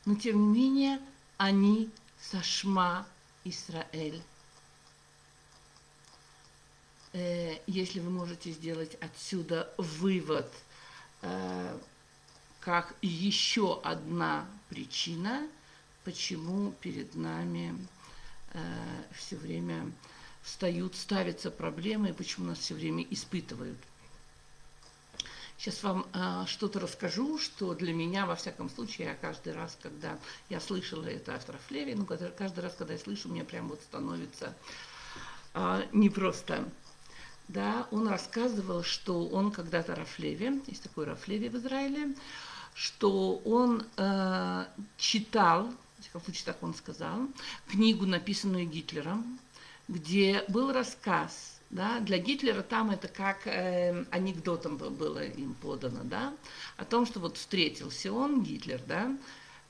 Но 0.05 0.15
тем 0.15 0.53
не 0.53 0.59
менее, 0.59 0.99
они 1.37 1.89
сашма 2.19 3.05
Израиль. 3.43 4.21
Э, 7.13 7.57
если 7.67 7.99
вы 7.99 8.09
можете 8.09 8.51
сделать 8.51 8.95
отсюда 9.01 9.71
вывод, 9.77 10.51
э, 11.21 11.79
как 12.59 12.95
еще 13.01 13.79
одна 13.81 14.47
причина– 14.69 15.47
почему 16.03 16.71
перед 16.81 17.15
нами 17.15 17.75
э, 18.53 18.59
все 19.13 19.35
время 19.35 19.91
встают, 20.41 20.95
ставятся 20.95 21.51
проблемы, 21.51 22.09
и 22.09 22.13
почему 22.13 22.47
нас 22.47 22.59
все 22.59 22.73
время 22.73 23.05
испытывают. 23.09 23.77
Сейчас 25.59 25.83
вам 25.83 26.05
э, 26.13 26.45
что-то 26.47 26.79
расскажу, 26.79 27.37
что 27.37 27.73
для 27.73 27.93
меня, 27.93 28.25
во 28.25 28.35
всяком 28.35 28.69
случае, 28.69 29.07
я 29.07 29.15
каждый 29.15 29.51
раз, 29.51 29.77
когда 29.81 30.17
я 30.47 30.61
слышала 30.61 31.03
это 31.03 31.35
от 31.35 31.49
Рафлеви, 31.49 31.95
ну, 31.95 32.05
каждый 32.05 32.61
раз, 32.61 32.75
когда 32.75 32.93
я 32.93 32.99
слышу, 32.99 33.27
мне 33.27 33.43
прям 33.43 33.67
вот 33.67 33.81
становится 33.81 34.55
э, 35.53 35.85
непросто. 35.91 36.69
Да, 37.49 37.87
он 37.91 38.07
рассказывал, 38.07 38.83
что 38.83 39.27
он 39.27 39.51
когда-то 39.51 39.95
Рафлеви, 39.95 40.61
есть 40.67 40.83
такой 40.83 41.05
Рафлеви 41.05 41.49
в 41.49 41.57
Израиле, 41.57 42.15
что 42.73 43.37
он 43.43 43.85
э, 43.97 44.65
читал, 44.95 45.73
случае 46.23 46.45
так 46.45 46.61
он 46.61 46.73
сказал, 46.73 47.27
книгу, 47.67 48.05
написанную 48.05 48.67
Гитлером, 48.67 49.39
где 49.87 50.43
был 50.47 50.71
рассказ 50.71 51.59
да, 51.69 51.99
для 51.99 52.17
Гитлера 52.17 52.63
там 52.63 52.89
это 52.89 53.07
как 53.07 53.45
э, 53.45 54.05
анекдотом 54.11 54.77
было 54.77 55.23
им 55.23 55.53
подано, 55.55 56.01
да, 56.03 56.33
о 56.77 56.85
том, 56.85 57.05
что 57.05 57.19
вот 57.19 57.37
встретился 57.37 58.11
он, 58.11 58.43
Гитлер, 58.43 58.81
да, 58.87 59.15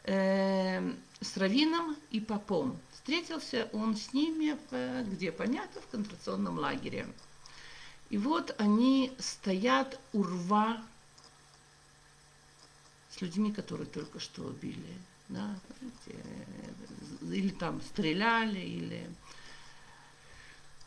э, 0.06 0.94
с 1.20 1.38
Равином 1.38 1.98
и 2.12 2.22
Попом. 2.22 2.80
Встретился 2.94 3.70
он 3.74 3.98
с 3.98 4.14
ними, 4.14 4.58
в, 4.70 5.10
где 5.10 5.32
понятно, 5.32 5.82
в 5.82 5.88
концентрационном 5.88 6.58
лагере. 6.58 7.08
И 8.10 8.18
вот 8.18 8.56
они 8.58 9.12
стоят 9.20 10.00
у 10.14 10.24
рва 10.24 10.82
с 13.10 13.22
людьми, 13.22 13.52
которые 13.52 13.88
только 13.88 14.20
что 14.20 14.44
убили, 14.44 14.98
да, 15.30 15.56
или 17.22 17.50
там 17.50 17.82
стреляли, 17.82 18.60
или 18.60 19.10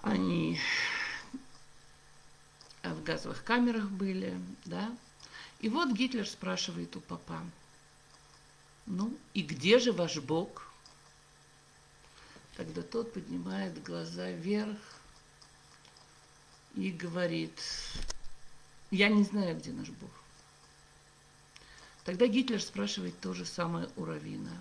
они 0.02 0.58
в 2.82 3.02
газовых 3.04 3.44
камерах 3.44 3.88
были, 3.88 4.38
да. 4.64 4.94
И 5.60 5.68
вот 5.68 5.92
Гитлер 5.92 6.28
спрашивает 6.28 6.96
у 6.96 7.00
папа, 7.00 7.40
ну 8.86 9.16
и 9.32 9.42
где 9.42 9.78
же 9.78 9.92
ваш 9.92 10.18
Бог? 10.18 10.68
Тогда 12.56 12.82
тот 12.82 13.12
поднимает 13.14 13.82
глаза 13.82 14.30
вверх 14.30 14.78
и 16.74 16.90
говорит, 16.90 17.58
я 18.90 19.08
не 19.08 19.22
знаю, 19.22 19.56
где 19.56 19.72
наш 19.72 19.88
Бог. 19.88 20.10
Тогда 22.04 22.26
Гитлер 22.26 22.60
спрашивает 22.60 23.18
то 23.20 23.32
же 23.32 23.44
самое 23.44 23.88
у 23.96 24.04
Равина. 24.04 24.56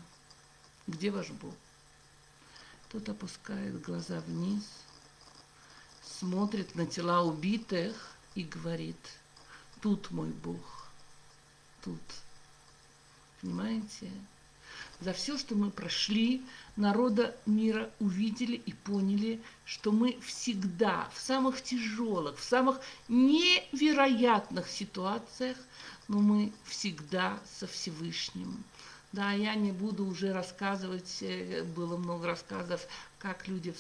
Где 0.88 1.12
ваш 1.12 1.30
Бог? 1.30 1.54
Тот 2.90 3.08
опускает 3.10 3.82
глаза 3.82 4.20
вниз– 4.22 4.64
смотрит 6.22 6.76
на 6.76 6.86
тела 6.86 7.24
убитых 7.24 8.16
и 8.36 8.44
говорит, 8.44 8.96
тут 9.82 10.12
мой 10.12 10.30
Бог, 10.30 10.88
тут. 11.84 12.00
Понимаете? 13.42 14.12
За 15.02 15.14
все, 15.14 15.36
что 15.38 15.56
мы 15.56 15.72
прошли, 15.72 16.44
народа 16.76 17.36
мира 17.48 17.90
увидели 18.00 18.56
и 18.56 18.72
поняли, 18.72 19.42
что 19.66 19.92
мы 19.92 20.20
всегда 20.22 21.10
в 21.14 21.20
самых 21.20 21.64
тяжелых, 21.64 22.38
в 22.38 22.44
самых 22.44 22.80
невероятных 23.08 24.70
ситуациях, 24.70 25.58
но 26.08 26.20
мы 26.20 26.54
всегда 26.66 27.40
со 27.60 27.66
Всевышним. 27.66 28.64
Да, 29.12 29.32
я 29.32 29.56
не 29.56 29.72
буду 29.72 30.06
уже 30.06 30.34
рассказывать, 30.34 31.18
э, 31.22 31.64
было 31.64 31.98
много 31.98 32.28
рассказов, 32.28 32.88
как 33.18 33.48
люди 33.48 33.72
в, 33.72 33.78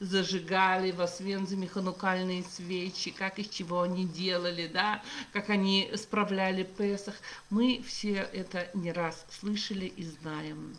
зажигали 0.00 0.90
в 0.90 1.00
Освенциме 1.00 1.68
ханукальные 1.68 2.44
свечи, 2.44 3.10
как 3.10 3.38
из 3.38 3.48
чего 3.48 3.82
они 3.82 4.06
делали, 4.06 4.66
да, 4.66 5.02
как 5.32 5.50
они 5.50 5.90
справляли 5.96 6.62
Песах. 6.62 7.14
Мы 7.50 7.82
все 7.86 8.28
это 8.32 8.70
не 8.74 8.92
раз 8.92 9.24
слышали 9.30 9.86
и 9.86 10.04
знаем. 10.04 10.76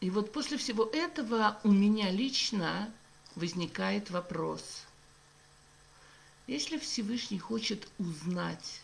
И 0.00 0.10
вот 0.10 0.32
после 0.32 0.58
всего 0.58 0.84
этого 0.92 1.58
у 1.64 1.70
меня 1.70 2.10
лично 2.10 2.92
возникает 3.36 4.10
вопрос. 4.10 4.84
Если 6.46 6.76
Всевышний 6.76 7.38
хочет 7.38 7.88
узнать, 7.98 8.82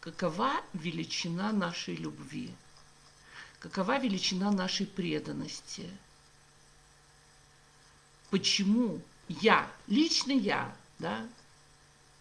какова 0.00 0.52
величина 0.74 1.50
нашей 1.52 1.96
любви, 1.96 2.54
какова 3.58 3.98
величина 3.98 4.50
нашей 4.50 4.86
преданности– 4.86 5.88
почему 8.32 8.98
я, 9.28 9.70
лично 9.88 10.32
я, 10.32 10.74
да, 10.98 11.28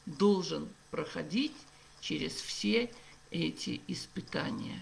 должен 0.05 0.67
проходить 0.91 1.55
через 2.01 2.33
все 2.33 2.91
эти 3.31 3.79
испытания. 3.87 4.77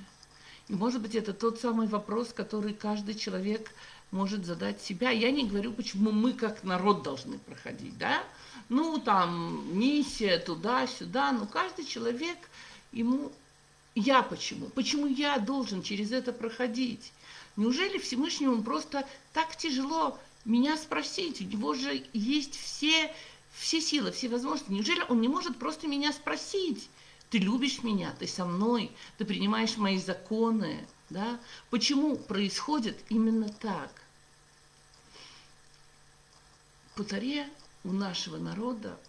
И, 0.70 0.74
может 0.74 1.04
быть, 1.04 1.14
это 1.14 1.34
тот 1.34 1.60
самый 1.60 1.86
вопрос, 1.86 2.34
который 2.34 2.74
каждый 2.74 3.14
человек 3.14 3.72
может 4.10 4.44
задать 4.44 4.82
себя. 4.82 5.12
Я 5.12 5.30
не 5.30 5.46
говорю, 5.46 5.72
почему 5.72 6.12
мы 6.12 6.34
как 6.34 6.64
народ 6.64 7.04
должны 7.04 7.38
проходить, 7.38 7.96
да? 8.00 8.24
Ну, 8.68 8.98
там, 8.98 9.70
миссия 9.78 10.40
туда-сюда, 10.40 11.32
но 11.32 11.46
каждый 11.46 11.86
человек, 11.86 12.40
ему... 12.92 13.32
Я 13.94 14.24
почему? 14.24 14.66
Почему 14.70 15.06
я 15.06 15.38
должен 15.38 15.84
через 15.84 16.12
это 16.12 16.34
проходить? 16.34 17.14
Неужели 17.56 18.00
Всевышнему 18.00 18.64
просто 18.64 19.06
так 19.34 19.56
тяжело 19.56 20.18
меня 20.46 20.78
спросить. 20.78 21.42
У 21.42 21.46
него 21.46 21.74
же 21.74 22.06
есть 22.14 22.60
все, 22.60 23.14
все 23.52 23.82
силы, 23.82 24.12
все 24.12 24.30
возможности. 24.30 24.72
Неужели 24.72 25.04
он 25.10 25.22
не 25.22 25.28
может 25.28 25.58
просто 25.58 25.88
меня 25.88 26.14
спросить? 26.14 26.90
Ты 27.30 27.38
любишь 27.38 27.84
меня, 27.84 28.12
ты 28.18 28.28
со 28.28 28.46
мной, 28.46 28.92
ты 29.18 29.26
принимаешь 29.26 29.78
мои 29.78 30.00
законы. 30.00 30.88
Да? 31.10 31.40
Почему 31.70 32.16
происходит 32.16 33.00
именно 33.10 33.50
так? 33.50 34.02
По 36.96 37.04
таре 37.04 37.48
у 37.84 37.92
нашего 37.92 38.38
народа 38.38 39.00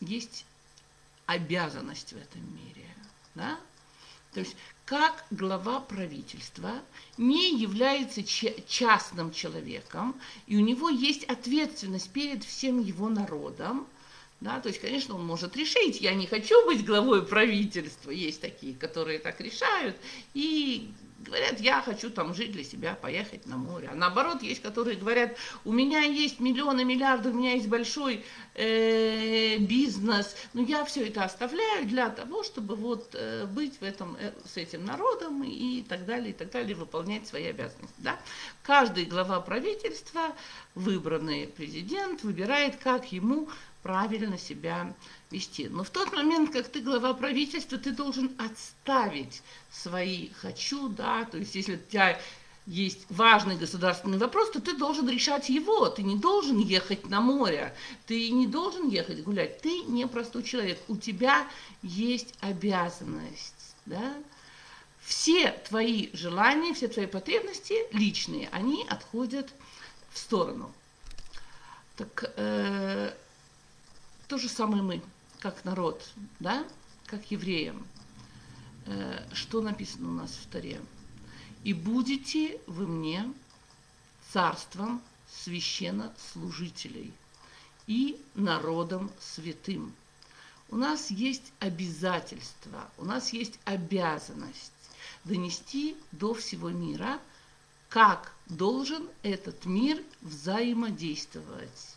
есть 0.00 0.44
обязанность 1.26 2.12
в 2.12 2.16
этом 2.16 2.42
мире. 2.54 2.86
Да? 3.34 3.60
То 4.32 4.40
есть 4.40 4.56
как 4.90 5.24
глава 5.30 5.78
правительства 5.78 6.72
не 7.16 7.56
является 7.56 8.24
частным 8.24 9.30
человеком, 9.30 10.20
и 10.48 10.56
у 10.56 10.60
него 10.60 10.88
есть 10.88 11.22
ответственность 11.26 12.10
перед 12.10 12.42
всем 12.42 12.80
его 12.80 13.08
народом, 13.08 13.86
да, 14.40 14.58
то 14.58 14.68
есть, 14.68 14.80
конечно, 14.80 15.14
он 15.14 15.24
может 15.24 15.56
решить, 15.56 16.00
я 16.00 16.12
не 16.12 16.26
хочу 16.26 16.66
быть 16.66 16.84
главой 16.84 17.24
правительства, 17.24 18.10
есть 18.10 18.40
такие, 18.40 18.74
которые 18.74 19.20
так 19.20 19.40
решают, 19.40 19.96
и 20.34 20.90
говорят, 21.20 21.60
я 21.60 21.82
хочу 21.82 22.10
там 22.10 22.34
жить 22.34 22.52
для 22.52 22.64
себя, 22.64 22.94
поехать 22.94 23.46
на 23.46 23.56
море. 23.56 23.88
А 23.92 23.94
наоборот, 23.94 24.42
есть, 24.42 24.62
которые 24.62 24.96
говорят, 24.96 25.36
у 25.64 25.72
меня 25.72 26.00
есть 26.00 26.40
миллионы, 26.40 26.84
миллиарды, 26.84 27.30
у 27.30 27.34
меня 27.34 27.52
есть 27.52 27.68
большой 27.68 28.24
э, 28.54 29.58
бизнес, 29.58 30.36
но 30.54 30.62
я 30.62 30.84
все 30.84 31.06
это 31.06 31.24
оставляю 31.24 31.86
для 31.86 32.08
того, 32.10 32.42
чтобы 32.42 32.74
вот 32.74 33.14
э, 33.14 33.46
быть 33.46 33.80
в 33.80 33.84
этом, 33.84 34.16
э, 34.18 34.32
с 34.44 34.56
этим 34.56 34.84
народом 34.84 35.42
и 35.44 35.82
так 35.82 36.06
далее, 36.06 36.30
и 36.30 36.34
так 36.34 36.50
далее, 36.50 36.74
выполнять 36.74 37.26
свои 37.26 37.46
обязанности. 37.46 37.94
Да? 37.98 38.18
Каждый 38.62 39.04
глава 39.04 39.40
правительства, 39.40 40.34
выбранный 40.74 41.46
президент, 41.46 42.22
выбирает, 42.22 42.76
как 42.76 43.12
ему 43.12 43.48
правильно 43.82 44.38
себя 44.38 44.94
вести. 45.30 45.68
Но 45.68 45.84
в 45.84 45.90
тот 45.90 46.12
момент, 46.12 46.52
как 46.52 46.68
ты 46.68 46.80
глава 46.80 47.14
правительства, 47.14 47.78
ты 47.78 47.92
должен 47.92 48.32
отставить 48.38 49.42
свои 49.70 50.30
«хочу», 50.30 50.88
да, 50.88 51.24
то 51.24 51.38
есть 51.38 51.54
если 51.54 51.76
у 51.76 51.78
тебя 51.78 52.20
есть 52.66 53.06
важный 53.08 53.56
государственный 53.56 54.18
вопрос, 54.18 54.50
то 54.50 54.60
ты 54.60 54.76
должен 54.76 55.08
решать 55.08 55.48
его. 55.48 55.88
Ты 55.88 56.02
не 56.02 56.16
должен 56.16 56.58
ехать 56.58 57.08
на 57.08 57.20
море, 57.20 57.74
ты 58.06 58.30
не 58.30 58.46
должен 58.46 58.88
ехать 58.88 59.24
гулять. 59.24 59.60
Ты 59.60 59.82
не 59.84 60.06
простой 60.06 60.42
человек. 60.42 60.78
У 60.86 60.96
тебя 60.96 61.48
есть 61.82 62.34
обязанность. 62.40 63.74
Да? 63.86 64.14
Все 65.00 65.50
твои 65.68 66.10
желания, 66.12 66.74
все 66.74 66.86
твои 66.86 67.06
потребности 67.06 67.74
личные, 67.92 68.48
они 68.52 68.86
отходят 68.88 69.52
в 70.12 70.18
сторону. 70.18 70.72
Так 71.96 72.32
э, 72.36 73.12
то 74.28 74.38
же 74.38 74.48
самое 74.48 74.82
мы, 74.82 75.02
как 75.40 75.64
народ, 75.64 76.06
да, 76.38 76.64
как 77.06 77.30
евреям. 77.30 77.86
Э, 78.86 79.26
что 79.32 79.60
написано 79.60 80.10
у 80.10 80.12
нас 80.12 80.30
в 80.30 80.46
Таре? 80.46 80.80
«И 81.64 81.74
будете 81.74 82.60
вы 82.66 82.86
мне 82.86 83.30
царством 84.32 85.02
священнослужителей 85.28 87.12
и 87.86 88.22
народом 88.34 89.10
святым». 89.18 89.94
У 90.68 90.76
нас 90.76 91.10
есть 91.10 91.52
обязательства, 91.58 92.88
у 92.96 93.04
нас 93.04 93.32
есть 93.32 93.58
обязанность 93.64 94.72
донести 95.24 95.96
до 96.12 96.32
всего 96.32 96.70
мира, 96.70 97.18
как 97.88 98.32
должен 98.46 99.08
этот 99.22 99.64
мир 99.64 100.00
взаимодействовать. 100.20 101.96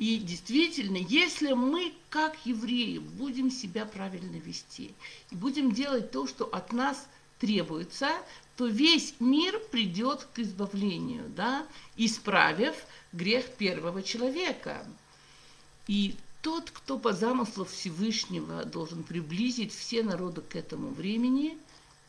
И 0.00 0.16
действительно, 0.16 0.96
если 0.96 1.52
мы, 1.52 1.92
как 2.08 2.46
евреи, 2.46 2.96
будем 2.96 3.50
себя 3.50 3.84
правильно 3.84 4.36
вести 4.36 4.94
и 5.30 5.34
будем 5.34 5.72
делать 5.72 6.10
то, 6.10 6.26
что 6.26 6.46
от 6.46 6.72
нас 6.72 7.06
требуется, 7.38 8.10
то 8.56 8.66
весь 8.66 9.12
мир 9.20 9.60
придет 9.70 10.26
к 10.32 10.38
избавлению, 10.38 11.28
да, 11.36 11.66
исправив 11.98 12.74
грех 13.12 13.44
первого 13.56 14.02
человека. 14.02 14.86
И 15.86 16.16
тот, 16.40 16.70
кто 16.70 16.98
по 16.98 17.12
замыслу 17.12 17.66
Всевышнего 17.66 18.64
должен 18.64 19.02
приблизить 19.02 19.74
все 19.74 20.02
народы 20.02 20.40
к 20.40 20.56
этому 20.56 20.88
времени, 20.88 21.58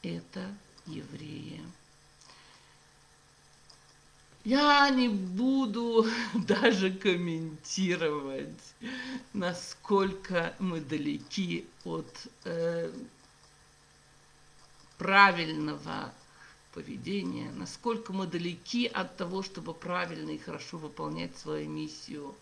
это 0.01 0.55
евреи. 0.87 1.59
Я 4.43 4.89
не 4.89 5.07
буду 5.07 6.07
даже 6.33 6.91
комментировать, 6.91 8.73
насколько 9.33 10.55
мы 10.57 10.81
далеки 10.81 11.67
от 11.83 12.27
э, 12.45 12.91
правильного 14.97 16.11
поведения, 16.73 17.51
насколько 17.51 18.13
мы 18.13 18.25
далеки 18.25 18.87
от 18.87 19.15
того, 19.15 19.43
чтобы 19.43 19.75
правильно 19.75 20.31
и 20.31 20.39
хорошо 20.39 20.77
выполнять 20.77 21.37
свою 21.37 21.69
миссию. 21.69 22.33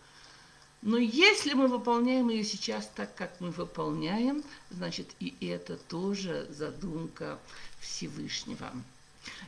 Но 0.80 0.96
если 0.96 1.52
мы 1.52 1.68
выполняем 1.68 2.30
ее 2.30 2.44
сейчас 2.44 2.90
так, 2.94 3.14
как 3.14 3.38
мы 3.40 3.50
выполняем, 3.50 4.42
значит 4.70 5.08
и 5.20 5.34
это 5.46 5.76
тоже 5.76 6.46
задумка 6.48 7.38
Всевышнего. 7.80 8.72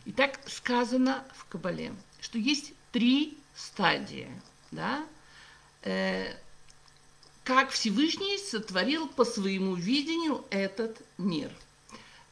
Итак, 0.05 0.39
сказано 0.47 1.25
в 1.35 1.47
Кабале, 1.47 1.95
что 2.23 2.39
есть 2.39 2.73
три 2.93 3.37
стадии, 3.55 4.31
да, 4.71 5.05
э, 5.83 6.35
как 7.45 7.71
Всевышний 7.71 8.39
сотворил 8.39 9.09
по 9.09 9.25
своему 9.25 9.75
видению 9.75 10.45
этот 10.51 11.03
мир. 11.19 11.51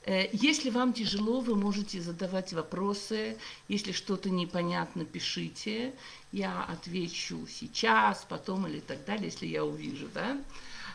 Э, 0.04 0.28
если 0.32 0.70
вам 0.70 0.92
тяжело, 0.92 1.40
вы 1.40 1.56
можете 1.56 2.00
задавать 2.00 2.52
вопросы. 2.52 3.36
Если 3.68 3.92
что-то 3.92 4.30
непонятно, 4.30 5.04
пишите. 5.04 5.92
Я 6.32 6.62
отвечу 6.62 7.46
сейчас, 7.48 8.24
потом 8.28 8.66
или 8.68 8.80
так 8.80 9.04
далее, 9.04 9.26
если 9.26 9.46
я 9.46 9.64
увижу, 9.64 10.08
да. 10.14 10.38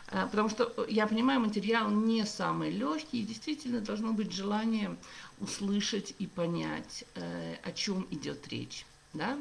Э, 0.08 0.26
потому 0.30 0.48
что 0.48 0.86
я 0.88 1.06
понимаю, 1.06 1.40
материал 1.40 1.90
не 1.90 2.24
самый 2.24 2.70
легкий, 2.70 3.20
и 3.20 3.26
действительно 3.26 3.80
должно 3.80 4.12
быть 4.12 4.32
желание 4.32 4.96
услышать 5.40 6.14
и 6.18 6.26
понять, 6.26 7.04
э, 7.14 7.56
о 7.62 7.72
чем 7.72 8.06
идет 8.10 8.48
речь. 8.48 8.86
Да? 9.12 9.38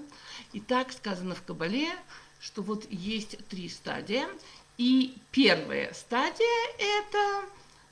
И 0.53 0.59
так 0.59 0.91
сказано 0.91 1.35
в 1.35 1.43
Кабале, 1.43 1.91
что 2.39 2.61
вот 2.61 2.85
есть 2.89 3.37
три 3.47 3.69
стадии. 3.69 4.25
И 4.77 5.17
первая 5.31 5.93
стадия– 5.93 6.69
это 6.79 7.45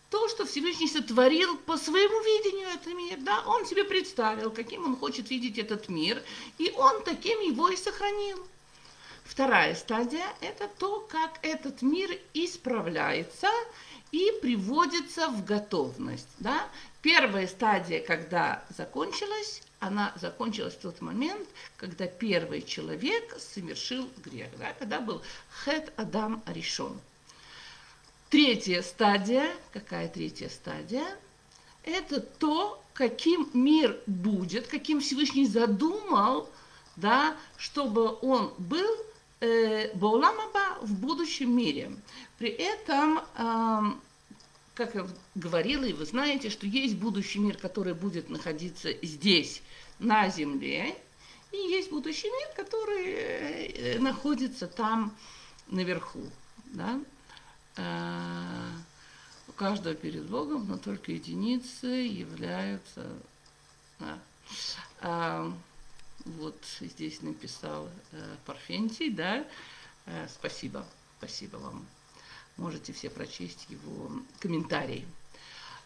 то, 0.10 0.28
что 0.30 0.46
Всевышний 0.46 0.88
сотворил 0.88 1.58
по 1.58 1.78
своему 1.78 2.22
видению 2.24 2.70
этот 2.70 2.94
мир. 2.94 3.20
Да? 3.22 3.44
Он 3.48 3.66
себе 3.66 3.84
представил, 3.84 4.52
каким 4.52 4.86
он 4.86 4.96
хочет 4.98 5.30
видеть 5.30 5.58
этот 5.58 5.90
мир, 5.90 6.22
и 6.58 6.72
он 6.76 7.04
таким 7.04 7.40
его 7.40 7.70
и 7.70 7.76
сохранил. 7.76 8.46
Вторая 9.24 9.74
стадия– 9.74 10.28
это 10.42 10.68
то, 10.68 11.00
как 11.10 11.40
этот 11.42 11.82
мир 11.82 12.12
исправляется 12.34 13.48
и 14.14 14.32
приводится 14.42 15.28
в 15.28 15.44
готовность. 15.44 16.30
Да? 16.38 16.70
Первая 17.02 17.48
стадия, 17.48 18.00
когда 18.00 18.64
закончилась, 18.70 19.64
она 19.80 20.14
закончилась 20.16 20.76
в 20.76 20.82
тот 20.82 21.02
момент, 21.02 21.50
когда 21.78 22.06
первый 22.06 22.62
человек 22.62 23.36
совершил 23.40 24.08
грех, 24.24 24.50
да? 24.60 24.74
когда 24.74 25.02
был 25.02 25.22
хет 25.66 25.92
Адам 25.98 26.44
Аришон. 26.46 27.02
Третья 28.30 28.84
стадия, 28.84 29.52
какая 29.72 30.08
третья 30.08 30.50
стадия? 30.50 31.06
Это 31.84 32.22
то, 32.22 32.84
каким 32.94 33.50
мир 33.54 34.00
будет, 34.06 34.68
каким 34.68 35.02
Всевышний 35.02 35.48
задумал, 35.48 36.50
да, 36.96 37.36
чтобы 37.58 38.16
он 38.22 38.54
был 38.60 38.96
Бауламаба 39.94 40.78
в 40.82 40.94
будущем 41.00 41.56
мире. 41.56 41.92
При 42.38 42.50
этом, 42.50 43.20
э, 43.20 43.94
как 44.74 44.96
я 44.96 45.08
говорила, 45.36 45.84
и 45.84 45.94
вы 45.94 46.06
знаете, 46.06 46.50
что 46.50 46.66
есть 46.66 46.96
будущий 46.96 47.40
мир, 47.40 47.58
который 47.58 47.94
будет 47.94 48.30
находиться 48.30 48.90
здесь, 49.02 49.62
на 50.00 50.30
Земле, 50.30 50.96
и 51.52 51.58
есть 51.58 51.90
будущий 51.90 52.28
мир, 52.28 52.48
который 52.56 53.14
э, 53.14 54.00
находится 54.00 54.68
там 54.68 55.16
наверху. 55.68 56.24
Да? 56.66 57.00
А, 57.78 58.72
у 59.48 59.52
каждого 59.52 59.96
перед 59.96 60.26
Богом, 60.26 60.68
но 60.68 60.78
только 60.78 61.12
единицы 61.12 61.88
являются... 61.88 63.08
А, 65.02 65.54
вот 66.26 66.58
здесь 66.80 67.22
написал 67.22 67.90
э, 68.12 68.36
Парфентий, 68.46 69.10
да, 69.10 69.46
э, 70.06 70.28
спасибо, 70.34 70.86
спасибо 71.18 71.58
вам. 71.58 71.86
Можете 72.58 72.94
все 72.94 73.10
прочесть 73.10 73.68
его 73.70 74.12
комментарий. 74.40 75.06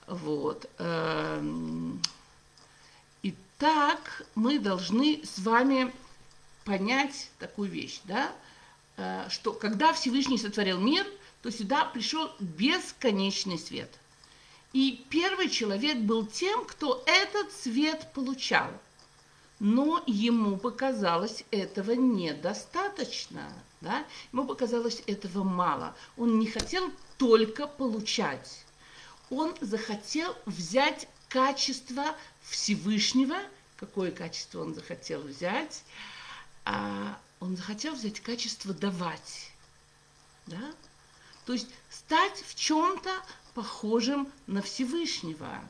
Вот. 0.05 0.69
Э, 0.77 1.41
итак, 3.23 4.23
мы 4.35 4.59
должны 4.59 5.21
с 5.23 5.39
вами 5.39 5.93
понять 6.65 7.31
такую 7.39 7.69
вещь, 7.69 8.01
да, 8.03 8.31
э, 8.97 9.27
что 9.29 9.53
когда 9.53 9.93
Всевышний 9.93 10.37
сотворил 10.37 10.79
мир, 10.79 11.05
то 11.41 11.51
сюда 11.51 11.85
пришел 11.85 12.31
бесконечный 12.39 13.57
свет. 13.57 13.89
И 14.73 15.03
первый 15.09 15.49
человек 15.49 15.97
был 15.97 16.25
тем, 16.27 16.65
кто 16.65 17.03
этот 17.07 17.51
свет 17.51 18.11
получал– 18.13 18.69
но 19.59 20.03
ему 20.05 20.57
показалось 20.57 21.43
этого 21.51 21.91
недостаточно, 21.91 23.51
да? 23.81 24.05
ему 24.31 24.45
показалось 24.45 25.01
этого 25.07 25.43
мало. 25.43 25.95
Он 26.15 26.39
не 26.39 26.47
хотел 26.47 26.91
только 27.17 27.67
получать, 27.67 28.65
он 29.29 29.55
захотел 29.61 30.35
взять 30.45 31.07
качество 31.27 32.15
Всевышнего. 32.41 33.37
Какое 33.77 34.11
качество 34.11 34.61
он 34.61 34.73
захотел 34.73 35.21
взять? 35.21 35.83
А, 36.65 37.19
он 37.39 37.57
захотел 37.57 37.93
взять 37.93 38.19
качество 38.19 38.73
давать. 38.73 39.51
Да? 40.45 40.73
То 41.45 41.53
есть 41.53 41.67
стать 41.89 42.43
в 42.47 42.55
чем-то 42.55 43.11
похожим 43.53 44.31
на 44.45 44.61
Всевышнего 44.61 45.61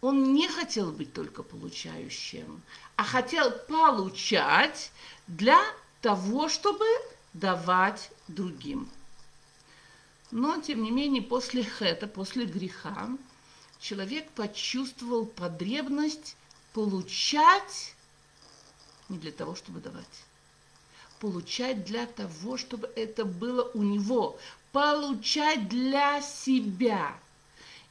он 0.00 0.32
не 0.32 0.48
хотел 0.48 0.92
быть 0.92 1.12
только 1.12 1.42
получающим, 1.42 2.62
а 2.96 3.04
хотел 3.04 3.50
получать 3.50 4.92
для 5.26 5.60
того, 6.00 6.48
чтобы 6.48 6.86
давать 7.34 8.10
другим. 8.28 8.88
Но, 10.30 10.60
тем 10.60 10.82
не 10.82 10.90
менее, 10.90 11.22
после 11.22 11.62
хета, 11.62 12.06
после 12.06 12.46
греха, 12.46 13.10
человек 13.78 14.30
почувствовал 14.30 15.26
потребность 15.26 16.36
получать 16.72 17.94
не 19.08 19.18
для 19.18 19.32
того, 19.32 19.54
чтобы 19.54 19.80
давать. 19.80 20.06
Получать 21.18 21.84
для 21.84 22.06
того, 22.06 22.56
чтобы 22.56 22.90
это 22.96 23.24
было 23.24 23.70
у 23.74 23.82
него. 23.82 24.38
Получать 24.72 25.68
для 25.68 26.22
себя– 26.22 27.18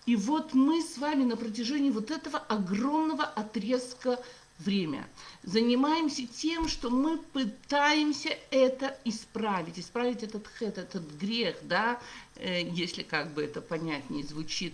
и 0.10 0.15
вот 0.15 0.56
мы 0.56 0.82
с 0.82 0.98
вами 0.98 1.24
на 1.24 1.38
протяжении 1.38 1.91
вот 1.91 2.10
этого 2.10 2.39
огромного 2.39 3.26
отрезка 3.26 4.19
время. 4.58 5.08
Занимаемся 5.43 6.26
тем, 6.26 6.67
что 6.67 6.89
мы 6.89 7.19
пытаемся 7.19 8.36
это 8.50 8.98
исправить, 9.06 9.78
исправить 9.78 10.24
этот 10.24 10.48
хэт, 10.48 10.80
этот 10.80 11.04
грех, 11.22 11.58
да, 11.62 12.02
э, 12.38 12.63
если 12.63 13.04
как 13.04 13.36
бы 13.36 13.43
это 13.43 13.62
понятнее 13.62 14.24
звучит, 14.24 14.74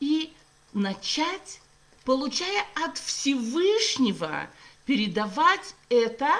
и 0.00 0.32
начать, 0.72 1.60
получая 2.04 2.64
от 2.84 2.98
Всевышнего, 2.98 4.50
передавать 4.84 5.76
это 5.90 6.34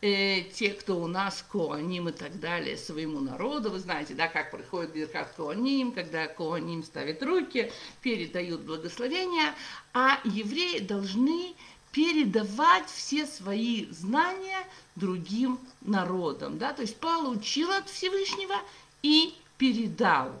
э, 0.00 0.42
те, 0.42 0.70
кто 0.70 0.98
у 0.98 1.06
нас 1.06 1.44
коаним 1.50 2.08
и 2.08 2.12
так 2.12 2.40
далее, 2.40 2.76
своему 2.76 3.20
народу. 3.20 3.70
Вы 3.70 3.78
знаете, 3.78 4.14
да, 4.14 4.28
как 4.28 4.50
происходит 4.50 4.92
Биркат 4.92 5.32
коаним, 5.36 5.92
когда 5.92 6.26
коаним 6.26 6.82
ставят 6.82 7.22
руки, 7.22 7.70
передают 8.00 8.62
благословения, 8.62 9.54
а 9.92 10.20
евреи 10.24 10.80
должны 10.80 11.54
передавать 11.92 12.88
все 12.88 13.26
свои 13.26 13.86
знания 13.90 14.66
другим 14.94 15.58
народам. 15.80 16.58
Да? 16.58 16.72
То 16.72 16.82
есть 16.82 16.96
получил 16.96 17.70
от 17.72 17.88
Всевышнего 17.88 18.54
и 19.02 19.34
передал. 19.56 20.32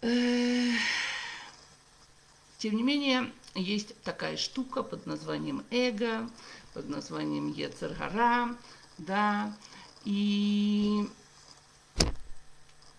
Тем 0.00 0.76
не 2.76 2.82
менее, 2.82 3.30
есть 3.54 4.00
такая 4.02 4.36
штука 4.36 4.82
под 4.82 5.06
названием 5.06 5.64
эго, 5.70 6.28
под 6.76 6.90
названием 6.90 7.50
Ецергара, 7.50 8.54
да, 8.98 9.50
и 10.04 11.08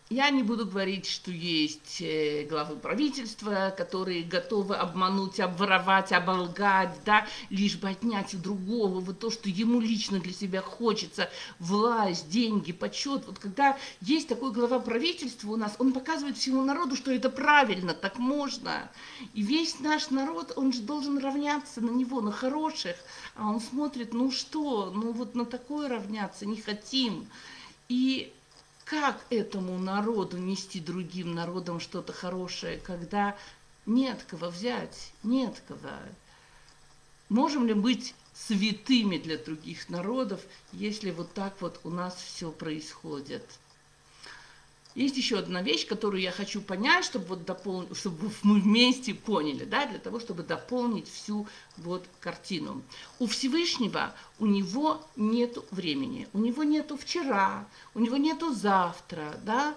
я 0.09 0.29
не 0.29 0.41
буду 0.41 0.65
говорить, 0.65 1.05
что 1.05 1.31
есть 1.31 1.97
э, 1.99 2.45
главы 2.49 2.77
правительства, 2.77 3.73
которые 3.75 4.23
готовы 4.23 4.77
обмануть, 4.77 5.41
обворовать, 5.41 6.13
оболгать, 6.13 6.97
да, 7.05 7.27
лишь 7.49 7.75
бы 7.75 7.89
отнять 7.89 8.33
у 8.33 8.37
другого 8.37 9.01
вот 9.01 9.19
то, 9.19 9.29
что 9.29 9.49
ему 9.49 9.81
лично 9.81 10.19
для 10.19 10.31
себя 10.31 10.61
хочется, 10.61 11.29
власть, 11.59 12.29
деньги, 12.29 12.71
почет. 12.71 13.25
Вот 13.27 13.37
когда 13.37 13.77
есть 13.99 14.29
такой 14.29 14.53
глава 14.53 14.79
правительства 14.79 15.51
у 15.51 15.57
нас, 15.57 15.75
он 15.77 15.91
показывает 15.91 16.37
всему 16.37 16.63
народу, 16.63 16.95
что 16.95 17.11
это 17.11 17.29
правильно, 17.29 17.93
так 17.93 18.17
можно. 18.17 18.89
И 19.33 19.41
весь 19.41 19.81
наш 19.81 20.09
народ, 20.09 20.53
он 20.55 20.71
же 20.71 20.83
должен 20.83 21.17
равняться 21.17 21.81
на 21.81 21.91
него, 21.91 22.21
на 22.21 22.31
хороших, 22.31 22.95
а 23.37 23.49
он 23.51 23.61
смотрит, 23.61 24.13
ну 24.13 24.31
что, 24.31 24.91
ну 24.91 25.11
вот 25.11 25.35
на 25.35 25.45
такое 25.45 25.87
равняться 25.87 26.45
не 26.45 26.57
хотим. 26.59 27.27
И 27.87 28.33
как 28.83 29.23
этому 29.29 29.77
народу 29.77 30.37
нести 30.37 30.79
другим 30.79 31.35
народам 31.35 31.79
что-то 31.79 32.13
хорошее, 32.13 32.79
когда 32.79 33.37
нет 33.85 34.23
кого 34.27 34.49
взять, 34.49 35.13
нет 35.23 35.61
кого? 35.67 35.97
Можем 37.29 37.67
ли 37.67 37.73
быть 37.73 38.15
святыми 38.33 39.17
для 39.17 39.37
других 39.37 39.89
народов, 39.89 40.41
если 40.71 41.11
вот 41.11 41.33
так 41.33 41.61
вот 41.61 41.79
у 41.83 41.89
нас 41.89 42.15
все 42.15 42.51
происходит? 42.51 43.43
Есть 44.97 45.15
еще 45.15 45.37
одна 45.37 45.61
вещь, 45.61 45.85
которую 45.85 46.23
я 46.23 46.31
хочу 46.31 46.59
понять, 46.59 47.05
чтобы, 47.05 47.25
вот 47.25 47.45
допол... 47.45 47.87
чтобы 47.93 48.31
мы 48.41 48.59
вместе 48.59 49.13
поняли, 49.13 49.63
да, 49.63 49.85
для 49.85 49.99
того, 49.99 50.19
чтобы 50.19 50.41
дополнить 50.41 51.07
всю 51.07 51.47
вот 51.77 52.03
картину. 52.19 52.81
У 53.19 53.27
Всевышнего, 53.27 54.15
у 54.39 54.47
него 54.47 55.07
нет 55.15 55.59
времени, 55.69 56.27
у 56.33 56.39
него 56.39 56.63
нету 56.63 56.97
вчера, 56.97 57.67
у 57.93 57.99
него 57.99 58.17
нету 58.17 58.51
завтра, 58.55 59.39
да, 59.43 59.75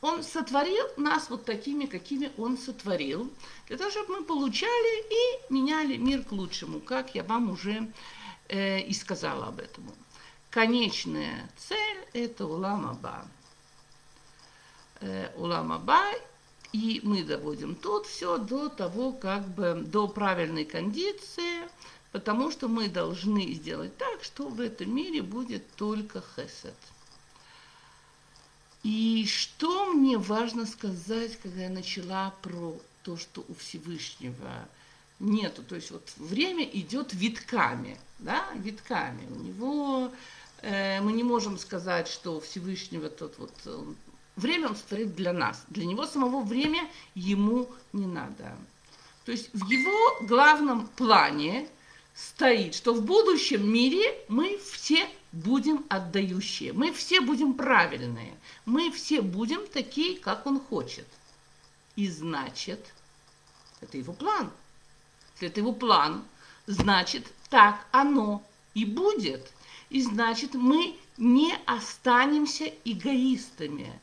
он 0.00 0.24
сотворил 0.24 0.86
нас 0.96 1.30
вот 1.30 1.44
такими, 1.44 1.86
какими 1.86 2.32
он 2.36 2.58
сотворил, 2.58 3.30
для 3.68 3.76
того, 3.78 3.92
чтобы 3.92 4.16
мы 4.18 4.24
получали 4.24 5.04
и 5.08 5.52
меняли 5.52 5.98
мир 5.98 6.24
к 6.24 6.32
лучшему, 6.32 6.80
как 6.80 7.14
я 7.14 7.22
вам 7.22 7.52
уже 7.52 7.92
э, 8.48 8.80
и 8.80 8.92
сказала 8.92 9.46
об 9.46 9.60
этом. 9.60 9.84
Конечная 10.50 11.48
цель– 11.56 11.98
это 12.12 12.44
Улам-Аба 12.44 13.24
э, 15.02 15.30
Улам-Аба, 15.36 16.02
и 16.72 17.00
мы 17.02 17.22
доводим 17.22 17.74
тут 17.74 18.06
все 18.06 18.38
до 18.38 18.68
того, 18.68 19.12
как 19.12 19.46
бы, 19.48 19.82
до 19.86 20.08
правильной 20.08 20.64
кондиции, 20.64 21.68
потому 22.12 22.50
что 22.50 22.68
мы 22.68 22.88
должны 22.88 23.52
сделать 23.52 23.96
так, 23.98 24.24
что 24.24 24.48
в 24.48 24.60
этом 24.60 24.94
мире 24.94 25.22
будет 25.22 25.70
только 25.76 26.22
хесед. 26.34 26.74
И 28.82 29.26
что 29.26 29.92
мне 29.92 30.18
важно 30.18 30.66
сказать, 30.66 31.38
когда 31.40 31.62
я 31.64 31.70
начала 31.70 32.34
про 32.42 32.76
то, 33.02 33.16
что 33.16 33.44
у 33.48 33.54
Всевышнего 33.54 34.68
нету, 35.20 35.62
то 35.62 35.76
есть 35.76 35.90
вот 35.90 36.10
время 36.16 36.64
идет 36.64 37.12
витками, 37.12 37.98
да, 38.18 38.44
витками. 38.54 39.26
У 39.30 39.42
него 39.42 40.12
э, 40.62 41.00
мы 41.00 41.12
не 41.12 41.22
можем 41.22 41.58
сказать, 41.58 42.08
что 42.08 42.36
у 42.36 42.40
Всевышнего 42.40 43.08
тот 43.08 43.38
вот 43.38 43.52
Время 44.36 44.68
он 44.68 44.76
сотворит 44.76 45.14
для 45.14 45.32
нас. 45.32 45.64
Для 45.68 45.84
него 45.84 46.06
самого 46.06 46.42
время 46.42 46.88
ему 47.14 47.68
не 47.92 48.06
надо. 48.06 48.56
То 49.24 49.32
есть 49.32 49.50
в 49.52 49.68
его 49.68 50.26
главном 50.26 50.86
плане 50.88 51.68
стоит, 52.14 52.74
что 52.74 52.94
в 52.94 53.02
будущем 53.02 53.70
мире 53.70 54.18
мы 54.28 54.58
все 54.58 55.08
будем 55.32 55.84
отдающие, 55.88 56.72
мы 56.72 56.92
все 56.92 57.20
будем 57.20 57.54
правильные, 57.54 58.36
мы 58.64 58.90
все 58.90 59.22
будем 59.22 59.66
такие, 59.66 60.18
как 60.18 60.46
он 60.46 60.60
хочет. 60.60 61.06
И 61.96 62.08
значит, 62.08 62.92
это 63.80 63.98
его 63.98 64.12
план. 64.12 64.50
Если 65.34 65.48
это 65.48 65.60
его 65.60 65.72
план, 65.72 66.24
значит, 66.66 67.26
так 67.48 67.86
оно 67.92 68.42
и 68.74 68.84
будет. 68.84 69.52
И 69.90 70.02
значит, 70.02 70.54
мы 70.54 70.96
не 71.16 71.54
останемся 71.66 72.72
эгоистами. 72.84 74.00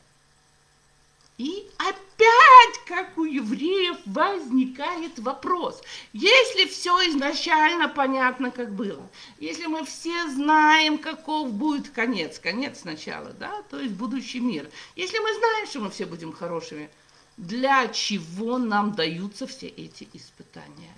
И 1.40 1.66
опять, 1.78 2.84
как 2.84 3.16
у 3.16 3.24
евреев, 3.24 3.96
возникает 4.04 5.18
вопрос. 5.20 5.80
Если 6.12 6.66
все 6.66 7.08
изначально 7.08 7.88
понятно, 7.88 8.50
как 8.50 8.74
было, 8.74 9.08
если 9.38 9.64
мы 9.64 9.86
все 9.86 10.28
знаем, 10.28 10.98
каков 10.98 11.50
будет 11.50 11.88
конец, 11.88 12.38
конец 12.38 12.80
сначала, 12.80 13.30
да, 13.30 13.62
то 13.70 13.80
есть 13.80 13.94
будущий 13.94 14.38
мир, 14.38 14.68
если 14.96 15.18
мы 15.18 15.32
знаем, 15.32 15.66
что 15.66 15.80
мы 15.80 15.88
все 15.88 16.04
будем 16.04 16.30
хорошими, 16.30 16.90
для 17.38 17.88
чего 17.88 18.58
нам 18.58 18.92
даются 18.92 19.46
все 19.46 19.68
эти 19.68 20.06
испытания? 20.12 20.92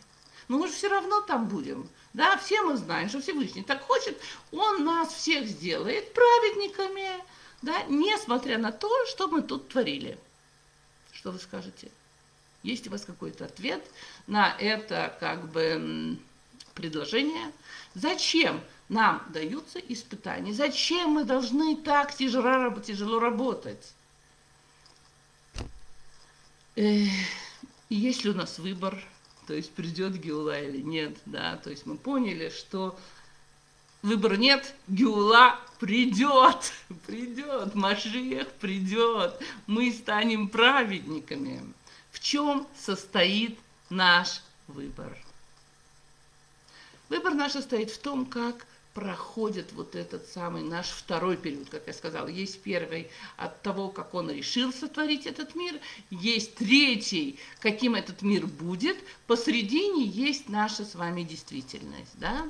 Ну, 0.48 0.58
мы 0.58 0.66
же 0.66 0.74
все 0.74 0.88
равно 0.88 1.20
там 1.20 1.46
будем. 1.46 1.88
Да, 2.14 2.36
все 2.36 2.62
мы 2.62 2.76
знаем, 2.76 3.08
что 3.08 3.20
Всевышний 3.20 3.62
так 3.62 3.82
хочет, 3.82 4.20
Он 4.50 4.84
нас 4.84 5.14
всех 5.14 5.46
сделает 5.46 6.12
праведниками, 6.12 7.22
да, 7.62 7.84
несмотря 7.84 8.58
на 8.58 8.72
то, 8.72 8.90
что 9.06 9.28
мы 9.28 9.42
тут 9.42 9.68
творили. 9.68 10.18
Что 11.22 11.30
вы 11.30 11.38
скажете? 11.38 11.88
Есть 12.64 12.88
у 12.88 12.90
вас 12.90 13.04
какой-то 13.04 13.44
ответ 13.44 13.80
на 14.26 14.56
это 14.58 15.16
как 15.20 15.52
бы 15.52 16.18
предложение? 16.74 17.52
Зачем 17.94 18.60
нам 18.88 19.24
даются 19.32 19.78
испытания? 19.78 20.52
Зачем 20.52 21.10
мы 21.10 21.22
должны 21.22 21.76
так 21.76 22.12
тяжело, 22.12 23.20
работать? 23.20 23.94
Есть 26.74 28.24
ли 28.24 28.30
у 28.30 28.34
нас 28.34 28.58
выбор, 28.58 29.00
то 29.46 29.54
есть 29.54 29.70
придет 29.70 30.16
Геула 30.16 30.60
или 30.60 30.82
нет, 30.82 31.16
да, 31.24 31.56
то 31.58 31.70
есть 31.70 31.86
мы 31.86 31.96
поняли, 31.96 32.48
что 32.48 32.98
выбора 34.02 34.36
нет, 34.36 34.74
Геула 34.88 35.58
придет, 35.78 36.72
придет, 37.06 37.74
Машиах 37.74 38.48
придет, 38.60 39.40
мы 39.66 39.92
станем 39.92 40.48
праведниками. 40.48 41.62
В 42.10 42.20
чем 42.20 42.66
состоит 42.76 43.58
наш 43.88 44.42
выбор? 44.68 45.16
Выбор 47.08 47.34
наш 47.34 47.52
состоит 47.52 47.90
в 47.90 47.98
том, 47.98 48.26
как 48.26 48.66
проходит 48.94 49.72
вот 49.72 49.94
этот 49.94 50.26
самый 50.28 50.62
наш 50.62 50.88
второй 50.88 51.36
период, 51.36 51.70
как 51.70 51.86
я 51.86 51.92
сказала. 51.92 52.26
Есть 52.28 52.60
первый 52.62 53.10
от 53.36 53.62
того, 53.62 53.88
как 53.88 54.14
он 54.14 54.30
решил 54.30 54.72
сотворить 54.72 55.26
этот 55.26 55.54
мир, 55.54 55.80
есть 56.10 56.56
третий, 56.56 57.38
каким 57.60 57.94
этот 57.94 58.22
мир 58.22 58.46
будет, 58.46 58.96
посредине 59.26 60.04
есть 60.04 60.48
наша 60.48 60.84
с 60.84 60.94
вами 60.94 61.22
действительность. 61.22 62.12
Да? 62.14 62.46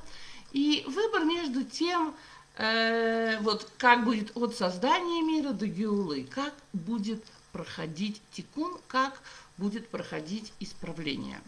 И 0.52 0.84
выбор 0.86 1.24
между 1.24 1.64
тем, 1.64 2.14
э, 2.56 3.38
вот 3.40 3.70
как 3.78 4.04
будет 4.04 4.36
от 4.36 4.54
создания 4.54 5.22
мира 5.22 5.52
до 5.52 5.66
Геулы, 5.66 6.24
как 6.30 6.54
будет 6.72 7.24
проходить 7.52 8.20
тикун, 8.32 8.78
как 8.86 9.20
будет 9.56 9.88
проходить 9.88 10.52
исправление. 10.60 11.40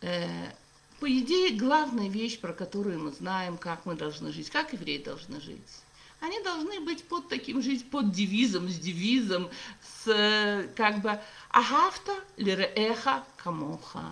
Э, 0.00 0.52
по 0.98 1.10
идее, 1.10 1.56
главная 1.56 2.08
вещь, 2.08 2.38
про 2.40 2.52
которую 2.52 3.00
мы 3.00 3.12
знаем, 3.12 3.56
как 3.56 3.86
мы 3.86 3.94
должны 3.94 4.32
жить, 4.32 4.50
как 4.50 4.72
евреи 4.72 5.02
должны 5.02 5.40
жить, 5.40 5.60
они 6.20 6.40
должны 6.42 6.80
быть 6.80 7.04
под 7.04 7.28
таким 7.28 7.60
жить, 7.62 7.88
под 7.90 8.12
девизом, 8.12 8.68
с 8.68 8.76
девизом, 8.76 9.48
с 9.80 10.08
э, 10.08 10.68
как 10.76 11.00
бы 11.00 11.20
«Ахавта 11.50 12.12
лиреэха 12.36 13.24
камоха» 13.36 14.04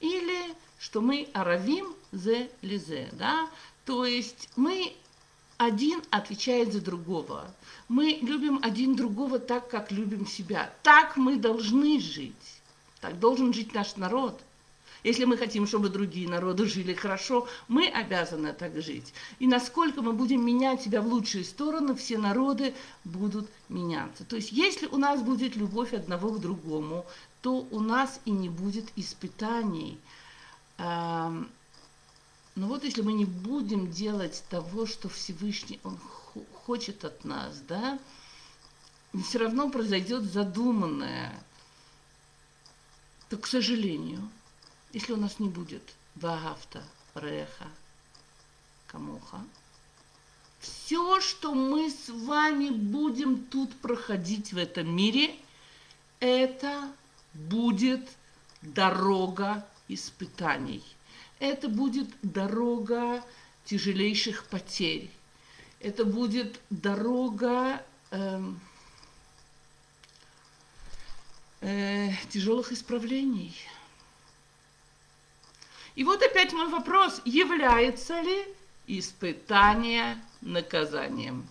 или 0.00 0.54
что 0.80 1.02
мы 1.02 1.28
аравим 1.34 1.94
зе 2.10 2.50
лизе, 2.62 3.10
да, 3.12 3.48
то 3.84 4.04
есть 4.06 4.48
мы 4.56 4.96
один 5.58 6.02
отвечает 6.10 6.72
за 6.72 6.80
другого. 6.80 7.46
Мы 7.88 8.18
любим 8.22 8.58
один 8.62 8.96
другого 8.96 9.38
так, 9.38 9.68
как 9.68 9.92
любим 9.92 10.26
себя. 10.26 10.72
Так 10.82 11.18
мы 11.18 11.36
должны 11.36 12.00
жить. 12.00 12.62
Так 13.02 13.18
должен 13.20 13.52
жить 13.52 13.74
наш 13.74 13.96
народ. 13.96 14.40
Если 15.04 15.24
мы 15.24 15.36
хотим, 15.36 15.66
чтобы 15.66 15.90
другие 15.90 16.28
народы 16.28 16.66
жили 16.66 16.94
хорошо, 16.94 17.46
мы 17.68 17.86
обязаны 17.86 18.52
так 18.54 18.80
жить. 18.80 19.12
И 19.38 19.46
насколько 19.46 20.00
мы 20.00 20.14
будем 20.14 20.44
менять 20.44 20.82
себя 20.82 21.02
в 21.02 21.06
лучшие 21.06 21.44
стороны, 21.44 21.94
все 21.94 22.16
народы 22.16 22.74
будут 23.04 23.48
меняться. 23.68 24.24
То 24.24 24.36
есть 24.36 24.52
если 24.52 24.86
у 24.86 24.96
нас 24.96 25.22
будет 25.22 25.56
любовь 25.56 25.92
одного 25.92 26.30
к 26.30 26.40
другому, 26.40 27.04
то 27.42 27.66
у 27.70 27.80
нас 27.80 28.20
и 28.24 28.30
не 28.30 28.48
будет 28.48 28.86
испытаний. 28.96 29.98
Но 30.80 32.66
вот 32.66 32.84
если 32.84 33.02
мы 33.02 33.12
не 33.12 33.26
будем 33.26 33.90
делать 33.90 34.42
того, 34.48 34.86
что 34.86 35.08
Всевышний 35.08 35.78
Он 35.84 35.98
хочет 36.64 37.04
от 37.04 37.24
нас, 37.24 37.60
да, 37.60 37.98
все 39.24 39.38
равно 39.38 39.70
произойдет 39.70 40.24
задуманное. 40.24 41.32
то, 43.28 43.36
к 43.36 43.46
сожалению, 43.46 44.28
если 44.92 45.12
у 45.12 45.16
нас 45.16 45.38
не 45.38 45.48
будет 45.48 45.82
Вагафта, 46.16 46.82
Реха, 47.14 47.68
Камуха, 48.86 49.44
все, 50.58 51.20
что 51.20 51.54
мы 51.54 51.90
с 51.90 52.08
вами 52.08 52.70
будем 52.70 53.44
тут 53.44 53.74
проходить 53.80 54.52
в 54.52 54.58
этом 54.58 54.94
мире, 54.94 55.34
это 56.18 56.92
будет 57.34 58.08
дорога 58.62 59.66
испытаний. 59.94 60.82
Это 61.38 61.68
будет 61.68 62.08
дорога 62.22 63.24
тяжелейших 63.64 64.44
потерь. 64.46 65.10
Это 65.80 66.04
будет 66.04 66.60
дорога 66.70 67.84
э, 68.10 68.42
э, 71.60 72.10
тяжелых 72.28 72.72
исправлений. 72.72 73.56
И 75.94 76.04
вот 76.04 76.22
опять 76.22 76.52
мой 76.52 76.68
вопрос, 76.68 77.20
является 77.24 78.20
ли 78.20 78.44
испытание 78.86 80.22
наказанием? 80.40 81.48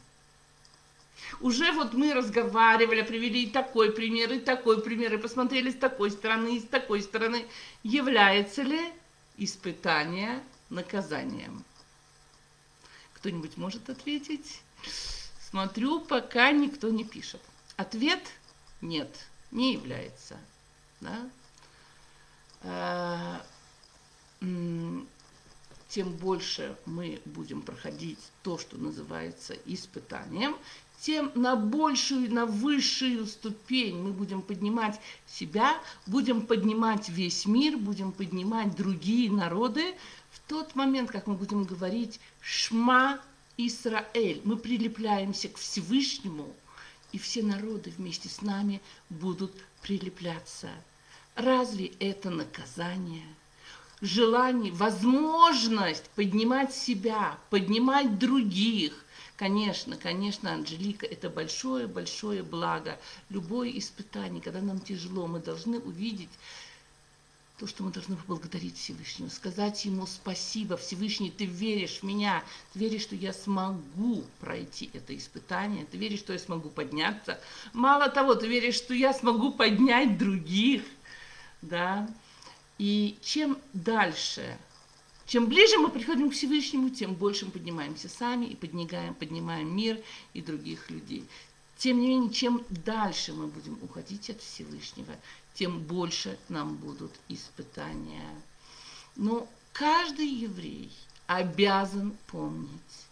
Уже 1.39 1.71
вот 1.71 1.93
мы 1.93 2.13
разговаривали, 2.13 3.01
привели 3.01 3.43
и 3.43 3.49
такой 3.49 3.91
пример, 3.91 4.33
и 4.33 4.39
такой 4.39 4.81
пример, 4.81 5.13
и 5.13 5.17
посмотрели 5.17 5.71
с 5.71 5.75
такой 5.75 6.11
стороны, 6.11 6.57
и 6.57 6.59
с 6.59 6.65
такой 6.65 7.01
стороны. 7.01 7.45
Является 7.83 8.63
ли 8.63 8.91
испытание 9.37 10.43
наказанием? 10.69 11.63
Кто-нибудь 13.13 13.57
может 13.57 13.89
ответить? 13.89 14.61
Смотрю, 15.49 15.99
пока 16.01 16.51
никто 16.51 16.89
не 16.89 17.03
пишет. 17.03 17.41
Ответ– 17.77 18.21
нет, 18.81 19.13
не 19.51 19.73
является. 19.73 20.37
Да? 21.01 21.29
А, 22.61 23.45
тем 25.89 26.11
больше 26.13 26.77
мы 26.85 27.21
будем 27.25 27.61
проходить 27.61 28.19
то, 28.43 28.57
что 28.57 28.77
называется 28.77 29.53
испытанием, 29.65 30.55
тем 31.01 31.31
на 31.33 31.55
большую, 31.55 32.33
на 32.33 32.45
высшую 32.45 33.25
ступень 33.25 34.01
мы 34.01 34.11
будем 34.11 34.41
поднимать 34.41 34.99
себя, 35.27 35.79
будем 36.05 36.41
поднимать 36.41 37.09
весь 37.09 37.45
мир, 37.45 37.77
будем 37.77 38.11
поднимать 38.11 38.75
другие 38.75 39.31
народы. 39.31 39.95
В 40.31 40.39
тот 40.47 40.75
момент, 40.75 41.09
как 41.09 41.27
мы 41.27 41.35
будем 41.35 41.63
говорить 41.63 42.19
«Шма 42.41 43.19
Исраэль», 43.57 44.41
мы 44.43 44.57
прилепляемся 44.57 45.47
к 45.47 45.57
Всевышнему, 45.57 46.53
и 47.11 47.17
все 47.17 47.43
народы 47.43 47.93
вместе 47.97 48.27
с 48.29 48.41
нами 48.41 48.81
будут 49.09 49.53
прилепляться. 49.81 50.69
Разве 51.35 51.93
это 51.99 52.29
наказание? 52.29 53.25
Желание, 54.01 54.71
возможность 54.71 56.09
поднимать 56.11 56.73
себя, 56.73 57.37
поднимать 57.49 58.17
других, 58.17 59.05
Конечно, 59.39 59.95
конечно, 59.95 60.51
Анжелика, 60.51 61.05
это 61.05 61.29
большое-большое 61.29 62.43
благо. 62.43 62.99
Любое 63.29 63.71
испытание, 63.77 64.41
когда 64.41 64.59
нам 64.59 64.81
тяжело, 64.81 65.27
мы 65.27 65.39
должны 65.39 65.79
увидеть 65.79 66.29
то, 67.57 67.65
что 67.65 67.83
мы 67.83 67.91
должны 67.93 68.17
поблагодарить 68.17 68.77
Всевышнего, 68.77 69.29
сказать 69.29 69.85
Ему 69.85 70.07
спасибо, 70.07 70.75
Всевышний, 70.75 71.31
ты 71.31 71.45
веришь 71.45 71.99
в 71.99 72.03
меня, 72.03 72.43
ты 72.73 72.79
веришь, 72.79 73.03
что 73.03 73.15
я 73.15 73.31
смогу 73.31 74.25
пройти 74.41 74.89
это 74.91 75.15
испытание, 75.17 75.85
ты 75.85 75.97
веришь, 75.97 76.19
что 76.19 76.33
я 76.33 76.39
смогу 76.39 76.69
подняться. 76.69 77.39
Мало 77.71 78.09
того, 78.09 78.35
ты 78.35 78.45
веришь, 78.45 78.75
что 78.75 78.93
я 78.93 79.13
смогу 79.13 79.53
поднять 79.53 80.17
других, 80.17 80.83
да. 81.61 82.09
И 82.77 83.17
чем 83.21 83.57
дальше 83.71 84.57
чем 85.29 85.45
ближе 85.45 85.77
мы 85.77 85.89
приходим 85.89 86.31
к 86.31 86.33
Всевышнему, 86.33 86.89
тем 86.89 87.13
больше 87.13 87.45
мы 87.45 87.51
поднимаемся 87.51 88.09
сами 88.09 88.47
и 88.47 88.55
поднимаем, 88.55 89.13
поднимаем 89.13 89.75
мир 89.75 90.01
и 90.33 90.41
других 90.41 90.89
людей. 90.89 91.23
Тем 91.77 92.01
не 92.01 92.07
менее, 92.07 92.31
чем 92.31 92.65
дальше 92.69 93.33
мы 93.33 93.45
будем 93.45 93.77
уходить 93.83 94.31
от 94.31 94.41
Всевышнего, 94.41 95.13
тем 95.53 95.81
больше 95.81 96.39
нам 96.49 96.75
будут 96.77 97.11
испытания. 97.27 98.27
Но 99.15 99.47
каждый 99.71 100.27
еврей 100.27 100.91
обязан 101.27 102.17
помнить, 102.25 103.05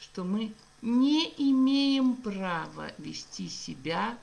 что 0.00 0.24
мы 0.24 0.52
не 0.80 1.32
имеем 1.38 2.16
права 2.16 2.90
вести 2.98 3.48
себя 3.48 4.18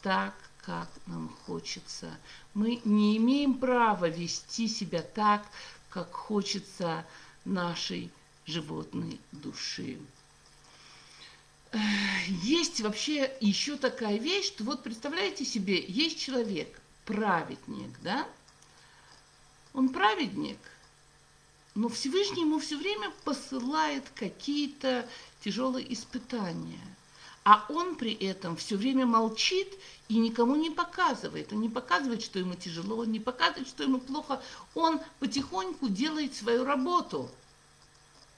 так, 0.00 0.32
как 0.64 0.88
нам 1.06 1.28
хочется. 1.44 2.16
Мы 2.54 2.80
не 2.84 3.16
имеем 3.16 3.54
права 3.54 4.08
вести 4.08 4.68
себя 4.68 5.02
так, 5.02 5.44
как 5.94 6.12
хочется 6.12 7.06
нашей 7.44 8.10
животной 8.46 9.20
души. 9.30 10.00
Есть 12.42 12.80
вообще 12.80 13.32
еще 13.40 13.76
такая 13.76 14.18
вещь, 14.18 14.46
что 14.48 14.64
вот 14.64 14.82
представляете 14.82 15.44
себе, 15.44 15.84
есть 15.86 16.18
человек, 16.18 16.80
праведник, 17.04 17.96
да? 18.02 18.26
Он 19.72 19.88
праведник, 19.88 20.58
но 21.76 21.88
Всевышний 21.88 22.42
ему 22.42 22.58
все 22.58 22.76
время 22.76 23.12
посылает 23.24 24.04
какие-то 24.16 25.08
тяжелые 25.44 25.92
испытания– 25.92 26.80
а 27.44 27.66
он 27.68 27.96
при 27.96 28.14
этом 28.14 28.56
все 28.56 28.76
время 28.76 29.04
молчит 29.04 29.68
и 30.08 30.16
никому 30.16 30.56
не 30.56 30.70
показывает. 30.70 31.52
Он 31.52 31.60
не 31.60 31.68
показывает, 31.68 32.22
что 32.22 32.38
ему 32.38 32.54
тяжело, 32.54 32.96
он 32.96 33.12
не 33.12 33.20
показывает, 33.20 33.68
что 33.68 33.82
ему 33.82 33.98
плохо. 33.98 34.42
Он 34.74 35.00
потихоньку 35.20 35.88
делает 35.88 36.34
свою 36.34 36.64
работу. 36.64 37.30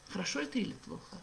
Хорошо 0.09 0.41
это 0.41 0.59
или 0.59 0.73
плохо? 0.73 1.17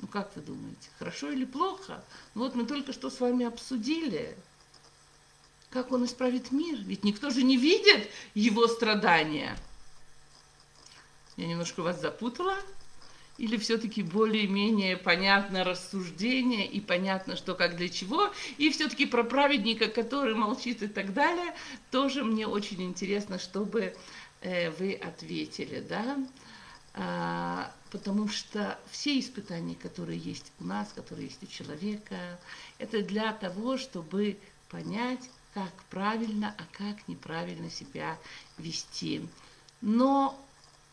Ну 0.00 0.08
как 0.08 0.34
вы 0.34 0.42
думаете, 0.42 0.90
хорошо 0.98 1.30
или 1.30 1.44
плохо? 1.44 2.04
Ну 2.34 2.42
вот 2.42 2.56
мы 2.56 2.66
только 2.66 2.92
что 2.92 3.10
с 3.10 3.20
вами 3.20 3.46
обсудили, 3.46 4.36
как 5.70 5.92
он 5.92 6.04
исправит 6.04 6.50
мир. 6.50 6.78
Ведь 6.80 7.04
никто 7.04 7.30
же 7.30 7.44
не 7.44 7.56
видит 7.56 8.10
его 8.34 8.66
страдания. 8.66 9.56
Я 11.36 11.46
немножко 11.46 11.82
вас 11.82 12.00
запутала 12.00 12.56
или 13.38 13.56
все-таки 13.56 14.02
более-менее 14.02 14.96
понятно 14.96 15.64
рассуждение 15.64 16.66
и 16.66 16.80
понятно, 16.80 17.36
что 17.36 17.54
как 17.54 17.76
для 17.76 17.88
чего, 17.88 18.32
и 18.58 18.68
все-таки 18.70 19.06
про 19.06 19.22
праведника, 19.22 19.88
который 19.88 20.34
молчит 20.34 20.82
и 20.82 20.88
так 20.88 21.14
далее, 21.14 21.54
тоже 21.90 22.24
мне 22.24 22.46
очень 22.46 22.82
интересно, 22.82 23.38
чтобы 23.38 23.94
э, 24.40 24.70
вы 24.72 24.94
ответили, 24.94 25.80
да, 25.80 26.18
а, 26.94 27.72
потому 27.90 28.28
что 28.28 28.76
все 28.90 29.20
испытания, 29.20 29.76
которые 29.76 30.18
есть 30.18 30.52
у 30.58 30.64
нас, 30.64 30.92
которые 30.92 31.26
есть 31.26 31.42
у 31.42 31.46
человека, 31.46 32.40
это 32.78 33.02
для 33.02 33.32
того, 33.32 33.78
чтобы 33.78 34.36
понять, 34.68 35.30
как 35.54 35.72
правильно, 35.90 36.54
а 36.58 36.76
как 36.76 37.06
неправильно 37.06 37.70
себя 37.70 38.18
вести. 38.58 39.22
Но 39.80 40.44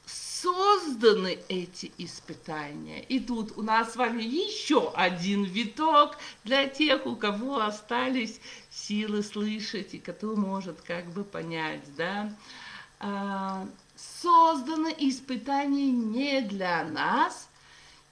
созданы 0.06 1.40
эти 1.50 1.92
испытания. 1.98 3.02
И 3.02 3.20
тут 3.20 3.58
у 3.58 3.64
нас 3.64 3.94
с 3.94 3.96
вами 3.96 4.24
еще 4.24 4.92
один 4.94 5.44
виток 5.44 6.18
для 6.44 6.68
тех, 6.68 7.06
у 7.06 7.16
кого 7.16 7.62
остались 7.62 8.40
силы 8.70 9.24
слышать 9.24 9.94
и 9.94 10.00
кто 10.00 10.36
может 10.36 10.82
как 10.82 11.12
бы 11.12 11.24
понять, 11.24 11.84
да. 11.96 12.32
А, 13.00 13.68
созданы 13.96 14.94
испытания 15.00 15.92
не 15.92 16.42
для 16.42 16.84
нас 16.84 17.50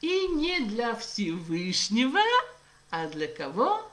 и 0.02 0.28
не 0.28 0.62
для 0.62 0.96
Всевышнего, 0.96 2.20
а 2.90 3.08
для 3.08 3.28
кого? 3.28 3.90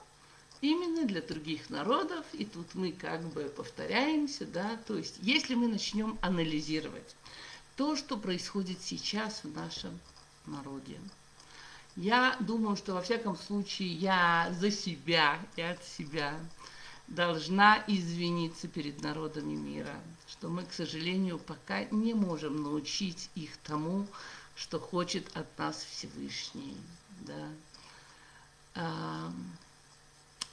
Именно 0.60 1.06
для 1.06 1.22
других 1.22 1.70
народов, 1.70 2.24
и 2.32 2.44
тут 2.44 2.74
мы 2.74 2.92
как 2.92 3.22
бы 3.28 3.44
повторяемся, 3.44 4.44
да, 4.44 4.78
то 4.86 4.96
есть 4.96 5.16
если 5.22 5.54
мы 5.54 5.68
начнем 5.68 6.18
анализировать, 6.20 7.16
то, 7.76 7.96
что 7.96 8.16
происходит 8.16 8.80
сейчас 8.82 9.44
в 9.44 9.54
нашем 9.54 9.98
народе. 10.46 10.98
Я 11.96 12.36
думаю, 12.40 12.76
что 12.76 12.94
во 12.94 13.02
всяком 13.02 13.36
случае 13.36 13.92
я 13.92 14.54
за 14.58 14.70
себя 14.70 15.38
и 15.56 15.62
от 15.62 15.84
себя 15.84 16.38
должна 17.08 17.82
извиниться 17.88 18.68
перед 18.68 19.02
народами 19.02 19.54
мира, 19.54 20.00
что 20.28 20.48
мы, 20.48 20.64
к 20.64 20.72
сожалению, 20.72 21.38
пока 21.38 21.84
не 21.84 22.14
можем 22.14 22.62
научить 22.62 23.28
их 23.34 23.56
тому, 23.58 24.06
что 24.54 24.78
хочет 24.78 25.36
от 25.36 25.58
нас 25.58 25.84
Всевышний. 25.84 26.76
Да? 27.20 27.48
А, 28.76 29.32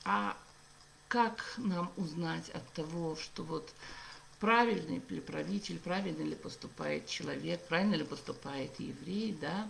а 0.04 0.38
как 1.08 1.54
нам 1.58 1.92
узнать 1.96 2.50
от 2.50 2.68
того, 2.74 3.16
что 3.16 3.44
вот 3.44 3.72
правильный 4.40 5.02
ли 5.10 5.20
правитель, 5.20 5.80
правильно 5.80 6.24
ли 6.24 6.36
поступает 6.36 7.08
человек, 7.08 7.66
правильно 7.68 7.96
ли 7.96 8.04
поступает 8.04 8.80
еврей, 8.80 9.38
да, 9.40 9.68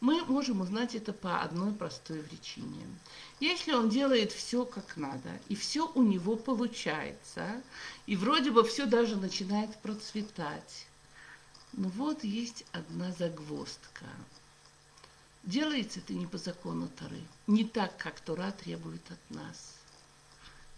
мы 0.00 0.24
можем 0.24 0.60
узнать 0.60 0.94
это 0.94 1.12
по 1.12 1.42
одной 1.42 1.72
простой 1.72 2.22
причине. 2.22 2.86
Если 3.40 3.72
он 3.72 3.90
делает 3.90 4.32
все 4.32 4.64
как 4.64 4.96
надо, 4.96 5.38
и 5.48 5.54
все 5.54 5.90
у 5.94 6.02
него 6.02 6.36
получается, 6.36 7.62
и 8.06 8.16
вроде 8.16 8.50
бы 8.50 8.64
все 8.64 8.86
даже 8.86 9.16
начинает 9.16 9.76
процветать, 9.78 10.86
но 11.72 11.88
вот 11.90 12.24
есть 12.24 12.64
одна 12.72 13.12
загвоздка. 13.12 14.06
Делается 15.42 16.00
это 16.00 16.14
не 16.14 16.26
по 16.26 16.38
закону 16.38 16.88
Тары, 16.88 17.20
не 17.46 17.64
так, 17.64 17.96
как 17.98 18.18
Тора 18.20 18.50
требует 18.50 19.02
от 19.10 19.36
нас. 19.36 19.74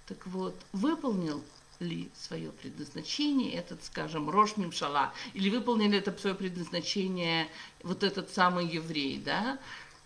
Так 0.06 0.26
вот, 0.26 0.54
выполнил 0.72 1.42
ли 1.80 2.10
свое 2.14 2.50
предназначение 2.50 3.54
этот, 3.54 3.84
скажем, 3.84 4.30
Рош 4.30 4.56
Мимшала, 4.56 5.12
или 5.34 5.50
выполнил 5.50 5.92
это 5.92 6.16
свое 6.18 6.34
предназначение 6.34 7.48
вот 7.82 8.02
этот 8.02 8.30
самый 8.30 8.66
еврей, 8.66 9.18
да, 9.18 9.58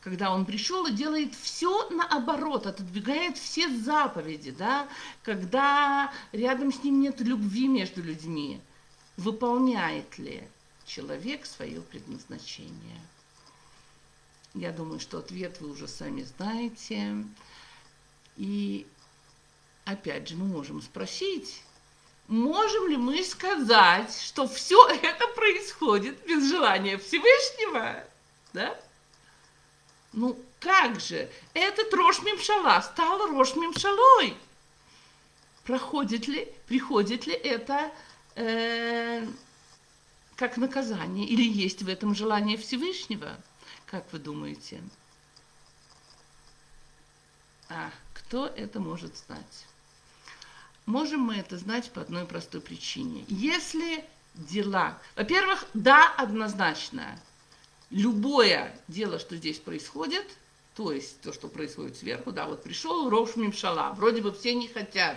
когда 0.02 0.32
он 0.32 0.44
пришел 0.44 0.86
и 0.86 0.92
делает 0.92 1.34
все 1.34 1.88
наоборот, 1.90 2.66
отодвигает 2.66 3.38
все 3.38 3.68
заповеди, 3.68 4.50
да, 4.50 4.88
когда 5.22 6.12
рядом 6.32 6.72
с 6.72 6.82
ним 6.82 7.00
нет 7.00 7.20
любви 7.20 7.68
между 7.68 8.02
людьми, 8.02 8.60
выполняет 9.16 10.18
ли 10.18 10.42
человек 10.84 11.46
свое 11.46 11.80
предназначение? 11.80 13.00
Я 14.54 14.72
думаю, 14.72 15.00
что 15.00 15.18
ответ 15.18 15.60
вы 15.60 15.70
уже 15.70 15.88
сами 15.88 16.22
знаете. 16.22 17.24
И 18.36 18.86
опять 19.84 20.28
же, 20.28 20.36
мы 20.36 20.46
можем 20.46 20.80
спросить, 20.82 21.62
можем 22.28 22.88
ли 22.88 22.96
мы 22.96 23.22
сказать, 23.24 24.14
что 24.14 24.46
все 24.46 24.86
это 24.88 25.26
происходит 25.28 26.24
без 26.26 26.48
желания 26.48 26.98
Всевышнего? 26.98 28.04
Да? 28.52 28.78
Ну 30.12 30.38
как 30.60 31.00
же, 31.00 31.30
этот 31.54 31.92
Рош 31.94 32.22
Мимшала 32.22 32.80
стал 32.80 33.26
Рош 33.26 33.56
Мимшалой. 33.56 34.36
Проходит 35.64 36.26
ли, 36.26 36.52
приходит 36.66 37.26
ли 37.26 37.34
это 37.34 37.92
э, 38.34 39.26
как 40.36 40.56
наказание 40.56 41.26
или 41.26 41.42
есть 41.42 41.82
в 41.82 41.88
этом 41.88 42.14
желание 42.14 42.56
Всевышнего? 42.56 43.36
Как 43.86 44.12
вы 44.12 44.18
думаете? 44.18 44.82
А, 47.68 47.90
кто 48.12 48.46
это 48.46 48.80
может 48.80 49.16
знать? 49.16 49.66
Можем 50.86 51.20
мы 51.20 51.36
это 51.36 51.56
знать 51.58 51.90
по 51.92 52.00
одной 52.00 52.24
простой 52.24 52.60
причине. 52.60 53.24
Если 53.28 54.04
дела... 54.34 54.98
Во-первых, 55.14 55.66
да, 55.74 56.12
однозначно. 56.16 57.18
Любое 57.90 58.76
дело, 58.88 59.18
что 59.18 59.36
здесь 59.36 59.58
происходит, 59.58 60.26
то 60.74 60.90
есть 60.92 61.20
то, 61.20 61.32
что 61.32 61.48
происходит 61.48 61.96
сверху, 61.96 62.32
да, 62.32 62.46
вот 62.46 62.62
пришел 62.62 63.10
Рош 63.10 63.36
Мимшала, 63.36 63.92
вроде 63.94 64.22
бы 64.22 64.32
все 64.32 64.54
не 64.54 64.66
хотят, 64.66 65.16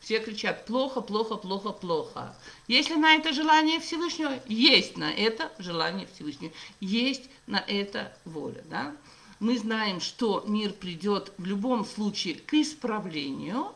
все 0.00 0.18
кричат 0.18 0.64
плохо, 0.64 1.02
плохо, 1.02 1.36
плохо, 1.36 1.72
плохо. 1.72 2.34
Если 2.66 2.94
на 2.94 3.14
это 3.14 3.32
желание 3.32 3.78
Всевышнего, 3.78 4.40
есть 4.46 4.96
на 4.96 5.12
это 5.12 5.52
желание 5.58 6.08
Всевышнего, 6.14 6.52
есть 6.80 7.28
на 7.46 7.58
это 7.58 8.16
воля, 8.24 8.64
да. 8.70 8.96
Мы 9.38 9.58
знаем, 9.58 10.00
что 10.00 10.42
мир 10.48 10.72
придет 10.72 11.32
в 11.36 11.44
любом 11.44 11.84
случае 11.84 12.34
к 12.34 12.54
исправлению 12.54 13.72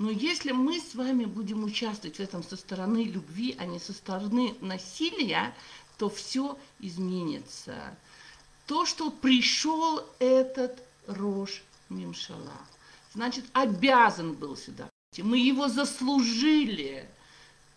но 0.00 0.10
если 0.10 0.52
мы 0.52 0.80
с 0.80 0.94
вами 0.94 1.26
будем 1.26 1.62
участвовать 1.62 2.16
в 2.16 2.20
этом 2.20 2.42
со 2.42 2.56
стороны 2.56 3.04
любви, 3.04 3.54
а 3.58 3.66
не 3.66 3.78
со 3.78 3.92
стороны 3.92 4.54
насилия, 4.62 5.54
то 5.98 6.08
все 6.08 6.58
изменится. 6.78 7.94
То, 8.64 8.86
что 8.86 9.10
пришел 9.10 10.02
этот 10.18 10.82
Рош 11.06 11.62
Мимшала, 11.90 12.56
значит, 13.12 13.44
обязан 13.52 14.32
был 14.32 14.56
сюда. 14.56 14.88
Мы 15.18 15.38
его 15.38 15.68
заслужили, 15.68 17.06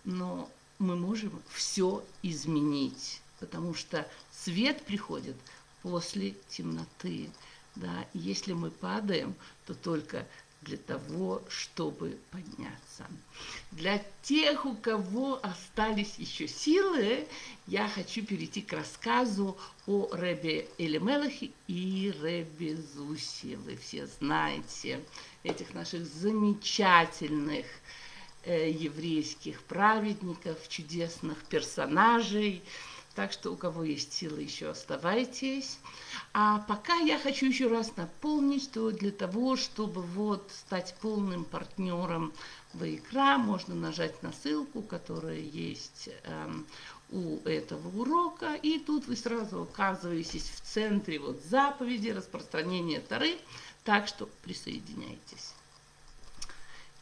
но 0.06 0.50
мы 0.80 0.96
можем 0.96 1.44
все 1.50 2.06
изменить, 2.22 3.22
потому 3.42 3.74
что 3.74 4.08
свет 4.32 4.86
приходит 4.86 5.36
после 5.82 6.36
темноты. 6.48 7.30
Да, 7.76 8.08
если 8.14 8.54
мы 8.54 8.72
падаем, 8.72 9.36
то 9.66 9.74
только 9.74 10.26
для 10.64 10.78
того, 10.78 11.42
чтобы 11.50 12.18
подняться. 12.32 13.06
Для 13.72 14.04
тех, 14.22 14.66
у 14.66 14.76
кого 14.76 15.40
остались 15.44 16.16
еще 16.18 16.48
силы, 16.48 17.28
я 17.68 17.88
хочу 17.88 18.24
перейти 18.26 18.62
к 18.62 18.74
рассказу 18.74 19.58
о 19.88 20.10
Ребе 20.14 20.68
Элемелахе 20.78 21.52
и 21.68 22.14
Ребе 22.22 22.78
Зусе. 22.78 23.58
Вы 23.58 23.76
все 23.78 24.08
знаете 24.08 25.04
этих 25.44 25.74
наших 25.74 26.06
замечательных 26.06 27.66
э, 28.44 28.70
еврейских 28.70 29.62
праведников, 29.64 30.68
чудесных 30.70 31.38
персонажей. 31.46 32.62
Так 33.16 33.32
что 33.32 33.52
у 33.52 33.56
кого 33.56 33.84
есть 33.84 34.12
силы, 34.12 34.42
еще 34.42 34.70
оставайтесь. 34.70 35.78
А 36.34 36.60
пока 36.60 36.96
я 36.96 37.20
хочу 37.20 37.46
еще 37.46 37.68
раз 37.68 37.96
напомнить, 37.96 38.64
что 38.64 38.90
для 38.90 39.12
того, 39.12 39.56
чтобы 39.56 40.02
вот 40.02 40.50
стать 40.52 40.96
полным 41.00 41.46
партнером 41.46 42.34
в 42.74 42.84
икра, 42.84 43.38
можно 43.38 43.76
нажать 43.76 44.24
на 44.24 44.32
ссылку, 44.32 44.82
которая 44.82 45.38
есть 45.38 46.10
эм, 46.24 46.66
у 47.12 47.38
этого 47.46 47.88
урока, 48.00 48.56
и 48.56 48.80
тут 48.80 49.06
вы 49.06 49.16
сразу 49.16 49.62
оказываетесь 49.62 50.50
в 50.50 50.62
центре 50.62 51.20
вот 51.20 51.40
заповеди 51.44 52.10
распространения 52.10 53.00
Тары, 53.00 53.38
так 53.84 54.08
что 54.08 54.28
присоединяйтесь. 54.42 55.54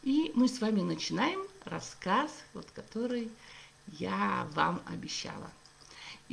И 0.02 0.30
мы 0.34 0.48
с 0.48 0.60
вами 0.60 0.82
начинаем 0.82 1.46
рассказ, 1.64 2.30
вот 2.52 2.70
который 2.72 3.30
я 3.86 4.46
вам 4.52 4.82
обещала. 4.86 5.50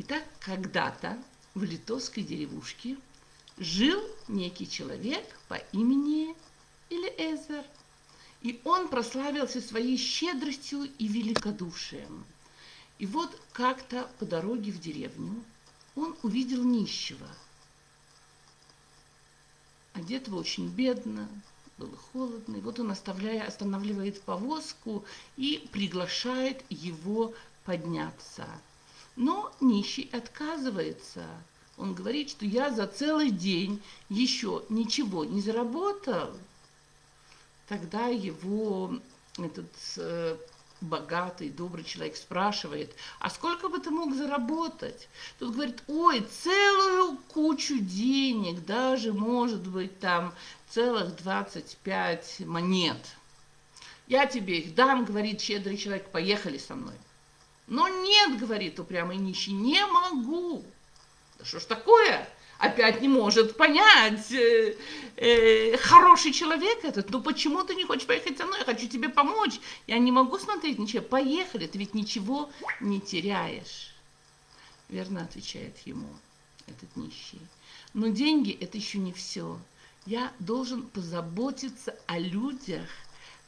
Итак, 0.02 0.24
когда-то 0.40 1.22
в 1.56 1.64
литовской 1.64 2.24
деревушке 2.24 2.96
жил 3.58 4.02
некий 4.30 4.66
человек 4.66 5.26
по 5.50 5.56
имени 5.74 6.38
Элиэзер. 6.90 7.66
И 8.42 8.62
он 8.64 8.88
прославился 8.88 9.60
своей 9.60 9.98
щедростью 9.98 10.84
и 10.84 11.08
великодушием. 11.10 12.24
И 12.98 13.06
вот 13.06 13.38
как-то 13.52 14.10
по 14.20 14.26
дороге 14.26 14.72
в 14.72 14.80
деревню 14.80 15.44
он 15.98 16.16
увидел 16.24 16.64
нищего. 16.64 17.28
Одетого 19.92 20.38
очень 20.38 20.70
бедно, 20.70 21.28
было 21.78 21.98
холодно. 21.98 22.56
И 22.56 22.62
вот 22.62 22.80
он 22.80 22.92
оставляя, 22.92 23.46
останавливает 23.46 24.22
повозку 24.22 25.04
и 25.36 25.68
приглашает 25.74 26.64
его 26.70 27.34
подняться– 27.66 28.48
но 29.20 29.52
нищий 29.60 30.10
отказывается. 30.14 31.26
Он 31.78 31.94
говорит, 31.94 32.30
что 32.30 32.46
я 32.46 32.72
за 32.72 32.88
целый 32.88 33.32
день 33.32 33.82
еще 34.08 34.64
ничего 34.70 35.26
не 35.26 35.42
заработал. 35.42 36.32
Тогда 37.68 38.08
его 38.08 38.98
этот 39.38 39.70
э, 39.98 40.38
богатый, 40.80 41.50
добрый 41.50 41.84
человек 41.84 42.16
спрашивает, 42.16 42.96
а 43.20 43.30
сколько 43.30 43.68
бы 43.68 43.80
ты 43.80 43.90
мог 43.90 44.16
заработать? 44.16 45.10
Тут 45.38 45.54
говорит, 45.54 45.84
ой, 45.88 46.22
целую 46.22 47.18
кучу 47.28 47.78
денег, 47.78 48.66
даже, 48.66 49.12
может 49.12 49.68
быть, 49.68 50.00
там 50.00 50.34
целых 50.70 51.18
25 51.18 52.44
монет. 52.46 53.06
Я 54.08 54.28
тебе 54.28 54.60
их 54.60 54.76
дам, 54.76 55.04
говорит 55.04 55.42
щедрый 55.42 55.76
человек, 55.76 56.10
поехали 56.10 56.58
со 56.58 56.76
мной. 56.76 56.96
Но 57.70 57.88
нет, 57.88 58.40
говорит 58.40 58.80
упрямый 58.80 59.18
нищий, 59.18 59.52
не 59.52 59.86
могу. 59.86 60.66
Да 61.38 61.46
что 61.46 61.60
ж 61.60 61.66
такое? 61.66 62.28
Опять 62.58 63.00
не 63.00 63.08
может 63.08 63.56
понять 63.56 64.32
э, 64.32 64.76
э, 65.16 65.78
хороший 65.78 66.34
человек 66.34 66.84
этот. 66.84 67.12
Ну 67.12 67.22
почему 67.22 67.64
ты 67.64 67.76
не 67.76 67.86
хочешь 67.86 68.08
поехать 68.08 68.38
со 68.38 68.46
мной? 68.46 68.60
Я 68.60 68.66
хочу 68.66 68.88
тебе 68.90 69.08
помочь. 69.08 69.62
Я 69.86 70.00
не 70.00 70.12
могу 70.12 70.40
смотреть 70.40 70.80
ничего. 70.80 71.04
Поехали, 71.04 71.68
ты 71.68 71.78
ведь 71.78 71.94
ничего 71.94 72.50
не 72.82 73.00
теряешь. 73.00 73.94
Верно 74.90 75.22
отвечает 75.22 75.78
ему 75.86 76.10
этот 76.68 76.94
нищий. 76.96 77.40
Но 77.94 78.08
деньги 78.08 78.58
это 78.60 78.78
еще 78.78 78.98
не 78.98 79.14
все. 79.14 79.60
Я 80.08 80.34
должен 80.40 80.88
позаботиться 80.88 81.96
о 82.08 82.18
людях, 82.18 82.90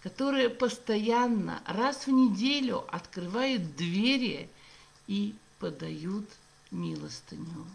которые 0.04 0.50
постоянно 0.50 1.62
раз 1.68 2.08
в 2.08 2.12
неделю 2.12 2.84
открывают 2.94 3.76
двери 3.76 4.50
и 5.08 5.36
подают 5.60 6.26
милостыню. 6.72 7.66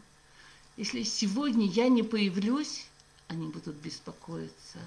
Если 0.76 1.04
сегодня 1.04 1.66
я 1.66 1.88
не 1.88 2.02
появлюсь, 2.02 2.86
они 3.28 3.46
будут 3.48 3.76
беспокоиться. 3.76 4.78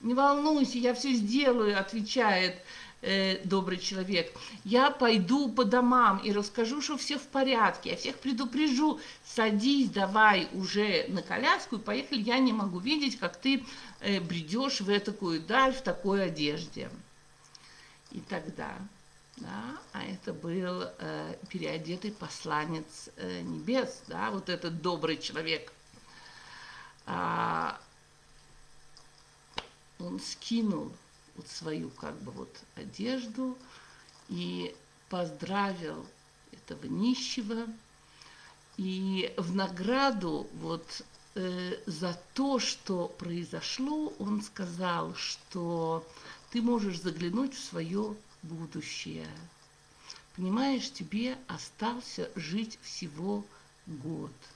Не 0.00 0.14
волнуйся, 0.14 0.78
я 0.78 0.94
все 0.94 1.14
сделаю, 1.14 1.78
отвечает 1.78 2.62
э, 3.04 3.40
добрый 3.44 3.78
человек. 3.78 4.32
Я 4.64 4.90
пойду 4.90 5.48
по 5.50 5.64
домам 5.64 6.18
и 6.18 6.32
расскажу, 6.32 6.80
что 6.80 6.96
все 6.96 7.18
в 7.18 7.26
порядке. 7.26 7.90
Я 7.90 7.96
всех 7.96 8.18
предупрежу. 8.18 9.00
Садись, 9.24 9.90
давай 9.90 10.48
уже 10.52 11.06
на 11.08 11.22
коляску 11.22 11.76
и 11.76 11.80
поехали. 11.80 12.22
Я 12.22 12.38
не 12.38 12.52
могу 12.52 12.78
видеть, 12.78 13.18
как 13.18 13.36
ты 13.36 13.64
э, 14.00 14.20
бредешь 14.20 14.80
в 14.80 15.00
такую 15.00 15.40
даль 15.40 15.72
в 15.72 15.82
такой 15.82 16.24
одежде. 16.24 16.90
И 18.10 18.20
тогда, 18.20 18.78
да, 19.36 19.78
а 19.92 20.04
это 20.04 20.32
был 20.32 20.84
э, 20.98 21.36
переодетый 21.48 22.12
посланец 22.12 23.10
э, 23.16 23.40
небес, 23.40 24.02
да, 24.06 24.30
вот 24.30 24.48
этот 24.48 24.80
добрый 24.80 25.18
человек. 25.18 25.72
А, 27.06 27.78
он 29.98 30.20
скинул 30.20 30.92
вот 31.36 31.48
свою 31.48 31.90
как 31.90 32.14
бы 32.22 32.32
вот 32.32 32.56
одежду 32.76 33.56
и 34.28 34.74
поздравил 35.08 36.06
этого 36.52 36.86
нищего. 36.86 37.66
И 38.76 39.32
в 39.36 39.54
награду 39.54 40.48
вот 40.54 41.04
э, 41.34 41.76
за 41.86 42.18
то, 42.34 42.58
что 42.58 43.08
произошло, 43.08 44.12
он 44.18 44.42
сказал, 44.42 45.14
что 45.14 46.06
ты 46.50 46.60
можешь 46.60 47.00
заглянуть 47.00 47.54
в 47.54 47.64
свое 47.64 48.16
будущее. 48.42 49.28
Понимаешь, 50.34 50.90
тебе 50.90 51.38
остался 51.46 52.30
жить 52.34 52.78
всего 52.82 53.44
год– 53.86 54.32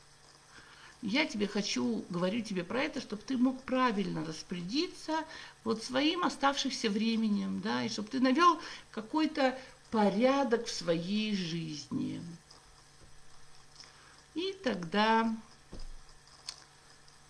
я 1.03 1.27
тебе 1.27 1.47
хочу, 1.47 2.05
говорю 2.11 2.41
тебе 2.41 2.65
про 2.65 2.83
это, 2.83 3.01
чтобы 3.01 3.23
ты 3.23 3.37
мог 3.37 3.63
правильно 3.63 4.25
распорядиться 4.25 5.25
вот 5.65 5.83
своим 5.83 6.25
оставшимся 6.25 6.91
временем, 6.91 7.61
да, 7.61 7.85
и 7.85 7.89
чтобы 7.89 8.09
ты 8.09 8.21
навел 8.21 8.61
какой-то 8.91 9.59
порядок 9.91 10.67
в 10.67 10.73
своей 10.73 11.37
жизни. 11.37 12.21
И 14.35 14.53
тогда 14.65 15.35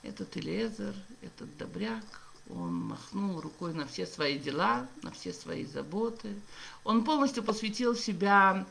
этот 0.02 0.36
Элезер, 0.36 0.94
этот 1.20 1.54
добряк, 1.58 2.04
он 2.48 2.74
махнул 2.74 3.40
рукой 3.40 3.74
на 3.74 3.86
все 3.86 4.06
свои 4.06 4.38
дела, 4.38 4.88
на 5.02 5.10
все 5.10 5.34
свои 5.34 5.66
заботы. 5.66 6.34
Он 6.84 7.04
полностью 7.04 7.42
посвятил 7.42 7.94
себя 7.94 8.66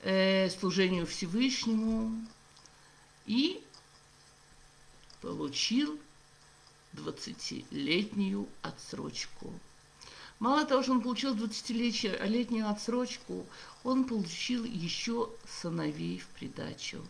э, 0.00 0.50
служению 0.50 1.06
Всевышнему 1.06 2.26
и 3.26 3.62
получил 5.22 5.98
20-летнюю 6.94 8.48
отсрочку. 8.60 9.52
Мало 10.38 10.66
того, 10.66 10.82
что 10.82 10.92
он 10.92 11.00
получил 11.00 11.34
20-летнюю 11.36 12.68
отсрочку, 12.68 13.46
он 13.84 14.04
получил 14.04 14.64
еще 14.64 15.30
сыновей 15.48 16.18
в 16.18 16.26
придачу. 16.38 17.00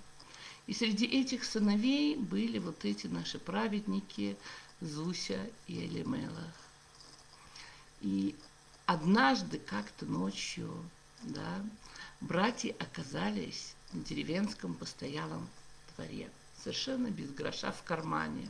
И 0.66 0.74
среди 0.74 1.06
этих 1.06 1.42
сыновей 1.42 2.14
были 2.14 2.58
вот 2.58 2.84
эти 2.84 3.06
наши 3.06 3.38
праведники 3.38 4.36
Зуся 4.80 5.40
и 5.66 5.86
Элимелах. 5.86 6.54
И 8.02 8.36
однажды, 8.84 9.58
как-то 9.58 10.04
ночью, 10.04 10.70
да, 11.22 11.64
братья 12.20 12.74
оказались 12.78 13.74
на 13.92 14.02
деревенском 14.02 14.74
постоялом 14.74 15.48
дворе– 15.96 16.30
совершенно 16.62 17.08
без 17.08 17.30
гроша 17.30 17.72
в 17.72 17.82
кармане. 17.82 18.48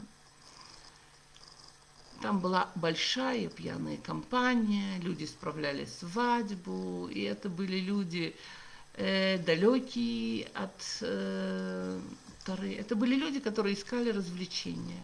Там 2.20 2.38
была 2.38 2.70
большая 2.76 3.48
пьяная 3.48 3.96
компания, 3.96 4.98
люди 5.00 5.24
справляли 5.24 5.86
свадьбу, 5.86 7.08
и 7.08 7.22
это 7.22 7.48
были 7.48 7.80
люди 7.80 8.36
э, 8.94 9.38
далекие 9.38 10.46
от 10.54 10.98
э, 11.00 12.00
Тары. 12.44 12.74
Это 12.74 12.94
были 12.94 13.16
люди, 13.16 13.40
которые 13.40 13.74
искали 13.74 14.10
развлечения. 14.10 15.02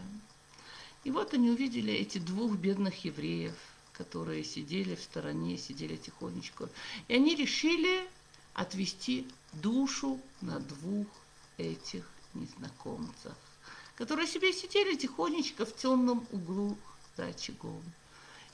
И 1.03 1.11
вот 1.11 1.33
они 1.33 1.49
увидели 1.49 1.93
эти 1.93 2.19
двух 2.19 2.55
бедных 2.55 3.03
евреев, 3.03 3.55
которые 3.93 4.45
сидели 4.45 4.95
в 4.95 5.01
стороне, 5.01 5.57
сидели 5.57 5.97
тихонечко. 5.97 6.69
И 7.09 7.15
они 7.15 7.35
решили 7.35 8.07
отвести 8.53 9.27
душу 9.53 10.21
на 10.41 10.59
двух 10.59 11.07
этих 11.57 12.05
незнакомцах, 12.33 13.35
которые 13.95 14.27
себе 14.27 14.53
сидели 14.53 14.95
тихонечко 14.95 15.65
в 15.65 15.75
темном 15.75 16.25
углу 16.31 16.77
за 17.17 17.25
очагом. 17.25 17.83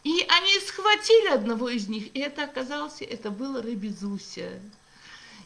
И 0.03 0.23
они 0.29 0.59
схватили 0.59 1.29
одного 1.29 1.69
из 1.69 1.87
них, 1.87 2.15
и 2.15 2.19
это 2.19 2.43
оказался, 2.43 3.03
это 3.05 3.31
был 3.31 3.59
Рыбезуся. 3.59 4.61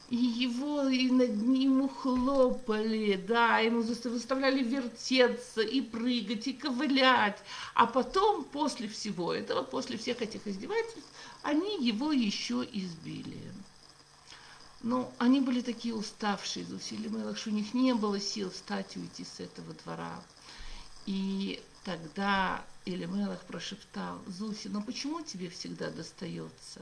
И 0.09 0.15
его, 0.15 0.87
и 0.87 1.09
над 1.11 1.35
ним 1.41 1.87
хлопали, 1.87 3.15
да, 3.15 3.59
ему 3.59 3.83
заставляли 3.83 4.63
вертеться 4.63 5.61
и 5.61 5.81
прыгать, 5.81 6.47
и 6.47 6.53
ковылять. 6.53 7.37
А 7.75 7.85
потом, 7.85 8.43
после 8.43 8.89
всего 8.89 9.33
этого, 9.33 9.61
после 9.61 9.97
всех 9.97 10.21
этих 10.21 10.45
издевательств, 10.47 11.09
они 11.43 11.77
его 11.85 12.11
еще 12.11 12.67
избили. 12.73 13.39
Но 14.81 15.11
они 15.17 15.41
были 15.41 15.61
такие 15.61 15.93
уставшие, 15.93 16.65
Зусили 16.65 17.09
Мелах, 17.09 17.37
что 17.37 17.49
у 17.49 17.53
них 17.53 17.73
не 17.73 17.93
было 17.93 18.19
сил 18.19 18.49
встать 18.49 18.95
и 18.95 18.99
уйти 18.99 19.25
с 19.25 19.39
этого 19.39 19.73
двора. 19.83 20.21
И 21.05 21.61
тогда 21.83 22.63
Элимелах 22.85 23.41
прошептал, 23.41 24.21
Зуси, 24.27 24.67
ну 24.67 24.81
почему 24.81 25.21
тебе 25.21 25.49
всегда 25.49 25.89
достается? 25.89 26.81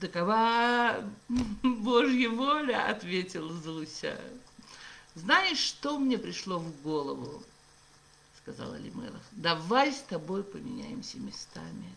Такова 0.00 1.04
Божья 1.62 2.30
воля, 2.30 2.88
ответил 2.88 3.50
Зуся. 3.50 4.20
Знаешь, 5.14 5.58
что 5.58 5.98
мне 5.98 6.18
пришло 6.18 6.58
в 6.58 6.82
голову? 6.82 7.42
Сказал 8.42 8.76
Элимелах. 8.76 9.22
Давай 9.32 9.92
с 9.92 10.00
тобой 10.00 10.44
поменяемся 10.44 11.18
местами. 11.18 11.96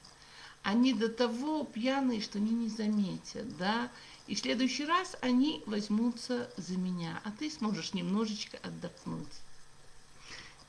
Они 0.63 0.93
до 0.93 1.09
того 1.09 1.63
пьяные, 1.65 2.21
что 2.21 2.39
они 2.39 2.51
не 2.51 2.69
заметят, 2.69 3.57
да? 3.57 3.91
И 4.27 4.35
в 4.35 4.39
следующий 4.39 4.85
раз 4.85 5.17
они 5.21 5.61
возьмутся 5.65 6.49
за 6.55 6.77
меня, 6.77 7.19
а 7.25 7.31
ты 7.31 7.49
сможешь 7.49 7.93
немножечко 7.93 8.57
отдохнуть. 8.63 9.27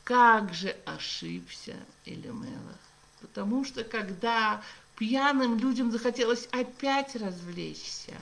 Как 0.02 0.52
же 0.52 0.76
ошибся 0.84 1.76
Элемелах. 2.04 2.78
Потому 3.20 3.64
что 3.64 3.84
когда 3.84 4.62
пьяным 4.96 5.56
людям 5.58 5.90
захотелось 5.92 6.46
опять 6.50 7.14
развлечься, 7.16 8.14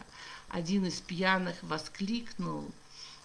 один 0.49 0.85
из 0.85 1.01
пьяных 1.01 1.57
воскликнул, 1.63 2.71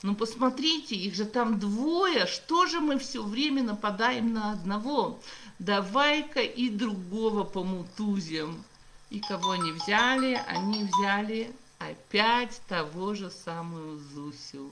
ну 0.01 0.15
посмотрите, 0.15 0.95
их 0.95 1.13
же 1.13 1.25
там 1.25 1.59
двое, 1.59 2.25
что 2.25 2.67
же 2.67 2.79
мы 2.79 2.99
все 2.99 3.21
время 3.21 3.63
нападаем 3.63 4.33
на 4.33 4.53
одного? 4.53 5.19
Давай-ка 5.59 6.41
и 6.41 6.69
другого 6.69 7.43
помутузим. 7.43 8.63
И 9.09 9.19
кого 9.19 9.55
не 9.55 9.71
взяли, 9.71 10.41
они 10.47 10.83
взяли 10.85 11.53
опять 11.79 12.61
того 12.67 13.13
же 13.13 13.29
самого 13.29 13.97
Зусю. 13.97 14.71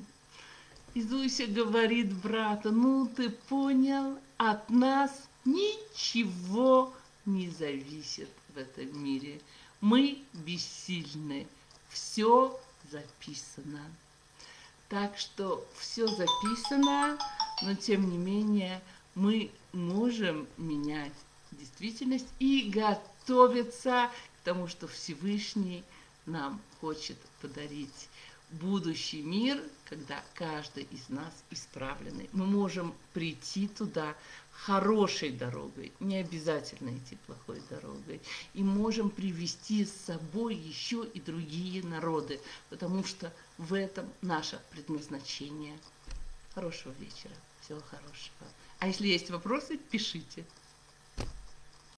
И 0.93 1.01
Зуся 1.01 1.45
говорит 1.47 2.13
брата, 2.13 2.71
ну 2.71 3.07
ты 3.07 3.29
понял, 3.29 4.17
от 4.37 4.69
нас 4.69 5.11
ничего 5.43 6.93
не 7.25 7.49
зависит 7.49 8.29
в 8.53 8.57
этом 8.57 9.03
мире. 9.03 9.41
Мы 9.81 10.23
бессильны. 10.33 11.47
Все 11.89 12.57
записано. 12.91 13.81
Так 14.89 15.17
что 15.17 15.65
все 15.77 16.07
записано, 16.07 17.17
но 17.61 17.75
тем 17.75 18.09
не 18.09 18.17
менее 18.17 18.81
мы 19.15 19.51
можем 19.73 20.47
менять 20.57 21.13
действительность 21.51 22.27
и 22.39 22.69
готовиться 22.69 24.09
к 24.41 24.45
тому, 24.45 24.67
что 24.67 24.87
Всевышний– 24.87 25.83
нам 26.25 26.61
хочет 26.79 27.17
подарить 27.41 28.09
будущий 28.51 29.21
мир, 29.21 29.61
когда 29.85 30.23
каждый 30.33 30.83
из 30.83 31.09
нас 31.09 31.33
исправленный. 31.51 32.29
Мы 32.31 32.45
можем 32.45 32.93
прийти 33.13 33.67
туда 33.67 34.15
хорошей 34.51 35.31
дорогой, 35.31 35.91
не 35.99 36.17
обязательно 36.17 36.95
идти 36.95 37.17
плохой 37.25 37.61
дорогой. 37.69 38.21
И 38.53 38.63
можем 38.63 39.09
привести 39.09 39.85
с 39.85 39.91
собой 39.91 40.55
еще 40.55 41.05
и 41.13 41.19
другие 41.19 41.83
народы, 41.83 42.39
потому 42.69 43.03
что 43.03 43.33
в 43.57 43.73
этом 43.73 44.11
наше 44.21 44.61
предназначение. 44.71 45.77
Хорошего 46.53 46.93
вечера, 46.99 47.33
всего 47.61 47.81
хорошего. 47.81 48.47
А 48.79 48.87
если 48.87 49.07
есть 49.07 49.29
вопросы, 49.29 49.77
пишите. 49.77 50.45